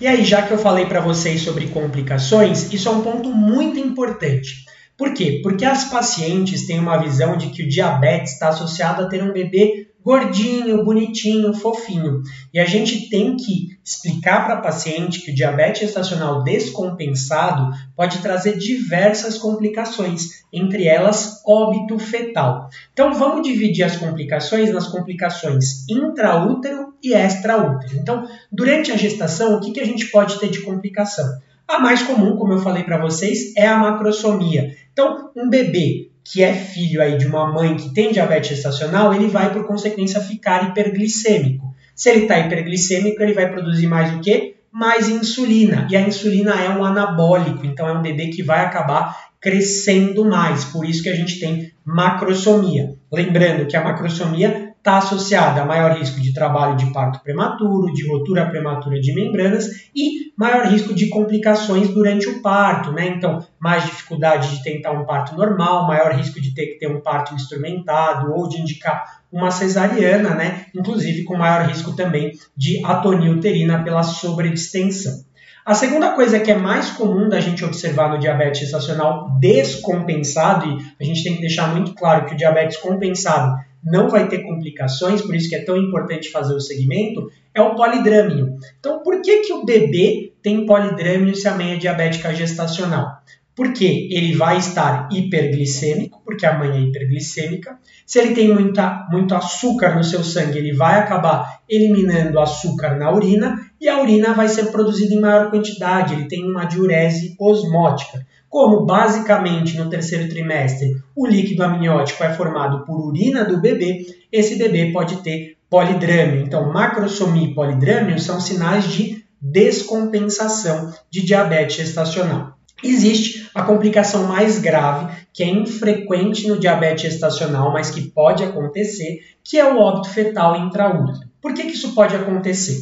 E 0.00 0.06
aí, 0.06 0.24
já 0.24 0.42
que 0.42 0.52
eu 0.52 0.58
falei 0.58 0.86
para 0.86 1.00
vocês 1.00 1.40
sobre 1.40 1.68
complicações, 1.68 2.72
isso 2.72 2.88
é 2.88 2.92
um 2.92 3.02
ponto 3.02 3.30
muito 3.30 3.78
importante. 3.78 4.66
Por 4.96 5.12
quê? 5.12 5.40
Porque 5.42 5.64
as 5.64 5.84
pacientes 5.84 6.66
têm 6.66 6.78
uma 6.78 6.96
visão 6.96 7.36
de 7.36 7.50
que 7.50 7.62
o 7.62 7.68
diabetes 7.68 8.32
está 8.32 8.48
associado 8.48 9.02
a 9.02 9.08
ter 9.08 9.22
um 9.22 9.32
bebê 9.32 9.86
gordinho, 10.06 10.84
bonitinho, 10.84 11.52
fofinho. 11.52 12.22
E 12.54 12.60
a 12.60 12.64
gente 12.64 13.10
tem 13.10 13.36
que 13.36 13.76
explicar 13.84 14.44
para 14.44 14.54
a 14.54 14.60
paciente 14.60 15.20
que 15.20 15.32
o 15.32 15.34
diabetes 15.34 15.80
gestacional 15.80 16.44
descompensado 16.44 17.76
pode 17.96 18.18
trazer 18.18 18.56
diversas 18.56 19.36
complicações, 19.36 20.44
entre 20.52 20.86
elas 20.86 21.42
óbito 21.44 21.98
fetal. 21.98 22.68
Então 22.92 23.14
vamos 23.14 23.42
dividir 23.42 23.82
as 23.82 23.96
complicações 23.96 24.72
nas 24.72 24.86
complicações 24.86 25.84
intraútero 25.90 26.94
e 27.02 27.12
extraútero. 27.12 27.96
Então, 27.96 28.28
durante 28.52 28.92
a 28.92 28.96
gestação, 28.96 29.56
o 29.56 29.60
que, 29.60 29.72
que 29.72 29.80
a 29.80 29.84
gente 29.84 30.06
pode 30.12 30.38
ter 30.38 30.50
de 30.50 30.60
complicação? 30.60 31.26
A 31.66 31.80
mais 31.80 32.00
comum, 32.04 32.36
como 32.36 32.52
eu 32.52 32.60
falei 32.60 32.84
para 32.84 33.02
vocês, 33.02 33.52
é 33.56 33.66
a 33.66 33.76
macrosomia. 33.76 34.70
Então, 34.96 35.30
um 35.36 35.50
bebê 35.50 36.08
que 36.24 36.42
é 36.42 36.54
filho 36.54 37.02
aí 37.02 37.18
de 37.18 37.26
uma 37.26 37.52
mãe 37.52 37.76
que 37.76 37.92
tem 37.92 38.12
diabetes 38.12 38.48
gestacional, 38.48 39.12
ele 39.12 39.28
vai, 39.28 39.52
por 39.52 39.66
consequência, 39.66 40.22
ficar 40.22 40.70
hiperglicêmico. 40.70 41.74
Se 41.94 42.08
ele 42.08 42.22
está 42.22 42.38
hiperglicêmico, 42.38 43.22
ele 43.22 43.34
vai 43.34 43.52
produzir 43.52 43.86
mais 43.86 44.14
o 44.14 44.20
quê? 44.20 44.56
Mais 44.72 45.06
insulina. 45.06 45.86
E 45.90 45.96
a 45.98 46.00
insulina 46.00 46.54
é 46.54 46.70
um 46.70 46.82
anabólico, 46.82 47.66
então 47.66 47.86
é 47.86 47.92
um 47.92 48.00
bebê 48.00 48.28
que 48.28 48.42
vai 48.42 48.64
acabar 48.64 49.28
crescendo 49.38 50.24
mais. 50.24 50.64
Por 50.64 50.86
isso 50.86 51.02
que 51.02 51.10
a 51.10 51.14
gente 51.14 51.38
tem 51.38 51.70
macrosomia. 51.84 52.94
Lembrando 53.12 53.66
que 53.66 53.76
a 53.76 53.84
macrosomia 53.84 54.65
está 54.86 54.98
associada 54.98 55.62
a 55.62 55.64
maior 55.64 55.98
risco 55.98 56.20
de 56.20 56.32
trabalho 56.32 56.76
de 56.76 56.86
parto 56.92 57.20
prematuro, 57.20 57.92
de 57.92 58.06
rotura 58.06 58.46
prematura 58.46 59.00
de 59.00 59.12
membranas 59.12 59.66
e 59.92 60.32
maior 60.38 60.66
risco 60.66 60.94
de 60.94 61.08
complicações 61.08 61.88
durante 61.88 62.28
o 62.28 62.40
parto, 62.40 62.92
né? 62.92 63.08
Então, 63.08 63.44
mais 63.58 63.84
dificuldade 63.84 64.56
de 64.56 64.62
tentar 64.62 64.92
um 64.92 65.04
parto 65.04 65.34
normal, 65.34 65.88
maior 65.88 66.12
risco 66.12 66.40
de 66.40 66.54
ter 66.54 66.66
que 66.66 66.78
ter 66.78 66.86
um 66.86 67.00
parto 67.00 67.34
instrumentado 67.34 68.32
ou 68.32 68.48
de 68.48 68.60
indicar 68.60 69.22
uma 69.32 69.50
cesariana, 69.50 70.36
né? 70.36 70.66
Inclusive 70.72 71.24
com 71.24 71.36
maior 71.36 71.66
risco 71.66 71.96
também 71.96 72.30
de 72.56 72.80
atonia 72.84 73.32
uterina 73.32 73.82
pela 73.82 74.04
sobredistensão. 74.04 75.24
A 75.64 75.74
segunda 75.74 76.10
coisa 76.12 76.38
que 76.38 76.48
é 76.48 76.56
mais 76.56 76.90
comum 76.90 77.28
da 77.28 77.40
gente 77.40 77.64
observar 77.64 78.08
no 78.08 78.20
diabetes 78.20 78.60
gestacional 78.60 79.36
descompensado, 79.40 80.64
e 80.64 80.78
a 81.00 81.04
gente 81.04 81.24
tem 81.24 81.34
que 81.34 81.40
deixar 81.40 81.74
muito 81.74 81.92
claro 81.92 82.24
que 82.24 82.34
o 82.34 82.36
diabetes 82.36 82.76
compensado 82.76 83.65
não 83.84 84.08
vai 84.08 84.28
ter 84.28 84.42
complicações, 84.42 85.22
por 85.22 85.34
isso 85.34 85.48
que 85.48 85.54
é 85.54 85.64
tão 85.64 85.76
importante 85.76 86.30
fazer 86.30 86.54
o 86.54 86.60
segmento, 86.60 87.30
é 87.54 87.62
o 87.62 87.74
polidrâmio. 87.74 88.56
Então, 88.78 89.02
por 89.02 89.22
que, 89.22 89.42
que 89.42 89.52
o 89.52 89.64
bebê 89.64 90.32
tem 90.42 90.66
polidrâmio 90.66 91.34
se 91.34 91.48
a 91.48 91.54
mãe 91.54 91.72
é 91.72 91.76
diabética 91.76 92.34
gestacional? 92.34 93.22
Porque 93.54 94.08
ele 94.10 94.34
vai 94.34 94.58
estar 94.58 95.08
hiperglicêmico, 95.10 96.20
porque 96.22 96.44
a 96.44 96.58
mãe 96.58 96.76
é 96.76 96.80
hiperglicêmica. 96.80 97.78
Se 98.04 98.18
ele 98.18 98.34
tem 98.34 98.52
muita, 98.52 99.06
muito 99.10 99.34
açúcar 99.34 99.96
no 99.96 100.04
seu 100.04 100.22
sangue, 100.22 100.58
ele 100.58 100.74
vai 100.74 101.00
acabar 101.00 101.60
eliminando 101.66 102.38
açúcar 102.38 102.98
na 102.98 103.10
urina 103.10 103.58
e 103.80 103.88
a 103.88 104.00
urina 104.02 104.34
vai 104.34 104.48
ser 104.48 104.70
produzida 104.70 105.14
em 105.14 105.20
maior 105.20 105.50
quantidade. 105.50 106.12
Ele 106.12 106.28
tem 106.28 106.44
uma 106.44 106.66
diurese 106.66 107.34
osmótica. 107.40 108.26
Como 108.48 108.86
basicamente 108.86 109.76
no 109.76 109.90
terceiro 109.90 110.28
trimestre 110.28 110.96
o 111.14 111.26
líquido 111.26 111.62
amniótico 111.62 112.24
é 112.24 112.32
formado 112.32 112.84
por 112.84 112.98
urina 112.98 113.44
do 113.44 113.60
bebê, 113.60 114.06
esse 114.32 114.56
bebê 114.56 114.92
pode 114.92 115.16
ter 115.16 115.56
polidrâmio. 115.68 116.42
Então, 116.42 116.72
macrosomia 116.72 117.48
e 117.48 117.54
polidrâmio 117.54 118.18
são 118.18 118.40
sinais 118.40 118.84
de 118.84 119.24
descompensação 119.40 120.92
de 121.10 121.24
diabetes 121.24 121.76
gestacional. 121.76 122.56
Existe 122.82 123.48
a 123.54 123.62
complicação 123.62 124.24
mais 124.24 124.58
grave, 124.58 125.14
que 125.32 125.42
é 125.42 125.48
infrequente 125.48 126.46
no 126.46 126.58
diabetes 126.58 127.10
gestacional, 127.10 127.72
mas 127.72 127.90
que 127.90 128.02
pode 128.02 128.44
acontecer, 128.44 129.20
que 129.42 129.58
é 129.58 129.64
o 129.64 129.78
óbito 129.78 130.10
fetal 130.10 130.56
intraútero. 130.56 131.26
Por 131.40 131.54
que, 131.54 131.62
que 131.62 131.72
isso 131.72 131.94
pode 131.94 132.14
acontecer? 132.14 132.78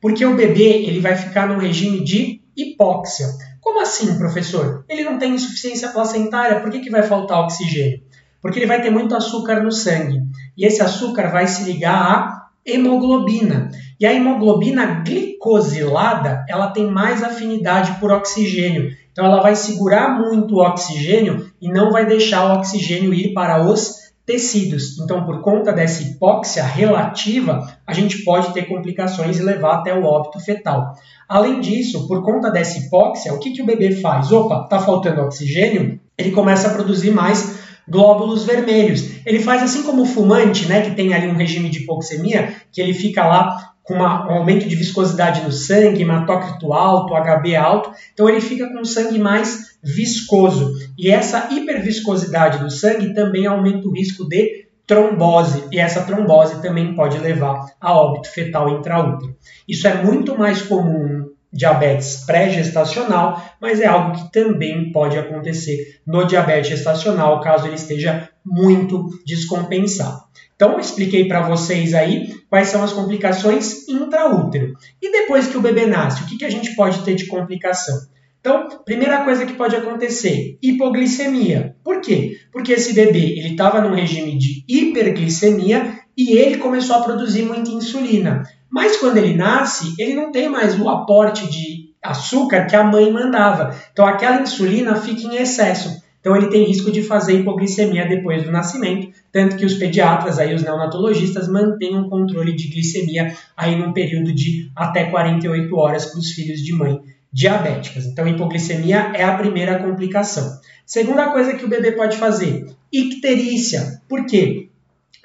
Porque 0.00 0.24
o 0.24 0.36
bebê 0.36 0.84
ele 0.84 1.00
vai 1.00 1.14
ficar 1.16 1.46
no 1.46 1.58
regime 1.58 2.02
de 2.02 2.42
hipóxia. 2.56 3.26
Como 3.66 3.80
assim, 3.80 4.16
professor? 4.16 4.84
Ele 4.88 5.02
não 5.02 5.18
tem 5.18 5.34
insuficiência 5.34 5.88
placentária, 5.88 6.60
por 6.60 6.70
que, 6.70 6.78
que 6.78 6.88
vai 6.88 7.02
faltar 7.02 7.40
oxigênio? 7.40 8.00
Porque 8.40 8.60
ele 8.60 8.66
vai 8.66 8.80
ter 8.80 8.90
muito 8.90 9.12
açúcar 9.12 9.60
no 9.60 9.72
sangue. 9.72 10.22
E 10.56 10.64
esse 10.64 10.80
açúcar 10.80 11.32
vai 11.32 11.48
se 11.48 11.64
ligar 11.64 11.92
à 11.92 12.48
hemoglobina. 12.64 13.68
E 13.98 14.06
a 14.06 14.14
hemoglobina 14.14 15.02
glicosilada, 15.04 16.44
ela 16.48 16.68
tem 16.68 16.88
mais 16.88 17.24
afinidade 17.24 17.98
por 17.98 18.12
oxigênio. 18.12 18.92
Então 19.10 19.26
ela 19.26 19.42
vai 19.42 19.56
segurar 19.56 20.16
muito 20.16 20.54
o 20.54 20.64
oxigênio 20.64 21.50
e 21.60 21.68
não 21.68 21.90
vai 21.90 22.06
deixar 22.06 22.44
o 22.44 22.58
oxigênio 22.58 23.12
ir 23.12 23.34
para 23.34 23.66
os 23.68 23.96
tecidos. 24.26 24.98
Então, 24.98 25.24
por 25.24 25.40
conta 25.40 25.72
dessa 25.72 26.02
hipóxia 26.02 26.64
relativa, 26.64 27.64
a 27.86 27.94
gente 27.94 28.24
pode 28.24 28.52
ter 28.52 28.64
complicações 28.64 29.38
e 29.38 29.42
levar 29.42 29.76
até 29.76 29.94
o 29.94 30.04
óbito 30.04 30.40
fetal. 30.40 30.94
Além 31.28 31.60
disso, 31.60 32.08
por 32.08 32.24
conta 32.24 32.50
dessa 32.50 32.78
hipóxia, 32.78 33.32
o 33.32 33.38
que, 33.38 33.52
que 33.52 33.62
o 33.62 33.66
bebê 33.66 33.92
faz? 33.92 34.32
Opa, 34.32 34.64
está 34.64 34.80
faltando 34.80 35.22
oxigênio? 35.22 36.00
Ele 36.18 36.32
começa 36.32 36.68
a 36.68 36.74
produzir 36.74 37.12
mais 37.12 37.64
glóbulos 37.88 38.44
vermelhos. 38.44 39.24
Ele 39.24 39.38
faz 39.38 39.62
assim 39.62 39.84
como 39.84 40.02
o 40.02 40.06
fumante, 40.06 40.66
né, 40.66 40.82
que 40.82 40.96
tem 40.96 41.14
ali 41.14 41.28
um 41.28 41.36
regime 41.36 41.68
de 41.68 41.78
hipoxemia, 41.78 42.52
que 42.72 42.80
ele 42.80 42.92
fica 42.92 43.24
lá 43.24 43.75
com 43.86 43.94
uma, 43.94 44.26
um 44.26 44.38
aumento 44.38 44.68
de 44.68 44.74
viscosidade 44.74 45.42
no 45.42 45.52
sangue, 45.52 46.02
hematócrito 46.02 46.72
alto, 46.72 47.14
HB 47.14 47.54
alto, 47.54 47.90
então 48.12 48.28
ele 48.28 48.40
fica 48.40 48.68
com 48.68 48.80
o 48.80 48.84
sangue 48.84 49.18
mais 49.18 49.78
viscoso. 49.82 50.74
E 50.98 51.08
essa 51.08 51.48
hiperviscosidade 51.52 52.58
do 52.58 52.70
sangue 52.70 53.14
também 53.14 53.46
aumenta 53.46 53.86
o 53.86 53.92
risco 53.92 54.28
de 54.28 54.66
trombose, 54.86 55.64
e 55.72 55.78
essa 55.78 56.02
trombose 56.02 56.60
também 56.62 56.94
pode 56.94 57.18
levar 57.18 57.66
a 57.80 57.92
óbito 57.92 58.28
fetal 58.28 58.68
intraútero. 58.70 59.36
Isso 59.68 59.86
é 59.86 60.02
muito 60.02 60.36
mais 60.36 60.62
comum 60.62 61.24
diabetes 61.52 62.24
pré-gestacional, 62.26 63.42
mas 63.60 63.80
é 63.80 63.86
algo 63.86 64.16
que 64.16 64.32
também 64.32 64.92
pode 64.92 65.18
acontecer 65.18 66.00
no 66.06 66.24
diabetes 66.24 66.70
gestacional, 66.70 67.40
caso 67.40 67.66
ele 67.66 67.76
esteja 67.76 68.28
muito 68.44 69.08
descompensado. 69.24 70.25
Então, 70.56 70.72
eu 70.72 70.80
expliquei 70.80 71.28
para 71.28 71.42
vocês 71.42 71.94
aí 71.94 72.34
quais 72.48 72.68
são 72.68 72.82
as 72.82 72.92
complicações 72.92 73.86
intraútero. 73.86 74.72
E 75.00 75.12
depois 75.12 75.46
que 75.46 75.56
o 75.56 75.60
bebê 75.60 75.86
nasce, 75.86 76.22
o 76.22 76.26
que, 76.26 76.38
que 76.38 76.44
a 76.44 76.50
gente 76.50 76.74
pode 76.74 77.04
ter 77.04 77.14
de 77.14 77.26
complicação? 77.26 77.94
Então, 78.40 78.68
primeira 78.84 79.24
coisa 79.24 79.44
que 79.44 79.54
pode 79.54 79.74
acontecer, 79.74 80.56
hipoglicemia. 80.62 81.74
Por 81.82 82.00
quê? 82.00 82.38
Porque 82.52 82.72
esse 82.72 82.94
bebê 82.94 83.36
ele 83.36 83.50
estava 83.50 83.80
num 83.80 83.92
regime 83.92 84.38
de 84.38 84.64
hiperglicemia 84.68 85.98
e 86.16 86.38
ele 86.38 86.58
começou 86.58 86.94
a 86.94 87.02
produzir 87.02 87.42
muita 87.42 87.70
insulina. 87.70 88.44
Mas 88.70 88.98
quando 88.98 89.16
ele 89.16 89.34
nasce, 89.34 89.94
ele 89.98 90.14
não 90.14 90.30
tem 90.30 90.48
mais 90.48 90.78
o 90.78 90.88
aporte 90.88 91.50
de 91.50 91.92
açúcar 92.00 92.66
que 92.66 92.76
a 92.76 92.84
mãe 92.84 93.12
mandava. 93.12 93.74
Então 93.92 94.06
aquela 94.06 94.40
insulina 94.40 94.94
fica 94.94 95.22
em 95.22 95.36
excesso. 95.36 96.00
Então 96.26 96.36
ele 96.36 96.48
tem 96.48 96.64
risco 96.64 96.90
de 96.90 97.04
fazer 97.04 97.38
hipoglicemia 97.38 98.04
depois 98.04 98.42
do 98.42 98.50
nascimento, 98.50 99.12
tanto 99.30 99.56
que 99.56 99.64
os 99.64 99.74
pediatras, 99.74 100.40
aí 100.40 100.52
os 100.52 100.64
neonatologistas, 100.64 101.46
mantêm 101.46 101.96
um 101.96 102.08
controle 102.08 102.52
de 102.52 102.66
glicemia 102.66 103.32
aí 103.56 103.76
num 103.76 103.92
período 103.92 104.34
de 104.34 104.68
até 104.74 105.04
48 105.04 105.76
horas 105.76 106.06
para 106.06 106.18
os 106.18 106.32
filhos 106.32 106.64
de 106.64 106.72
mãe 106.72 107.00
diabéticas. 107.32 108.06
Então, 108.06 108.26
hipoglicemia 108.26 109.12
é 109.14 109.22
a 109.22 109.36
primeira 109.36 109.78
complicação. 109.78 110.58
Segunda 110.84 111.30
coisa 111.30 111.54
que 111.54 111.64
o 111.64 111.68
bebê 111.68 111.92
pode 111.92 112.16
fazer, 112.16 112.66
icterícia. 112.92 114.02
Por 114.08 114.26
quê? 114.26 114.66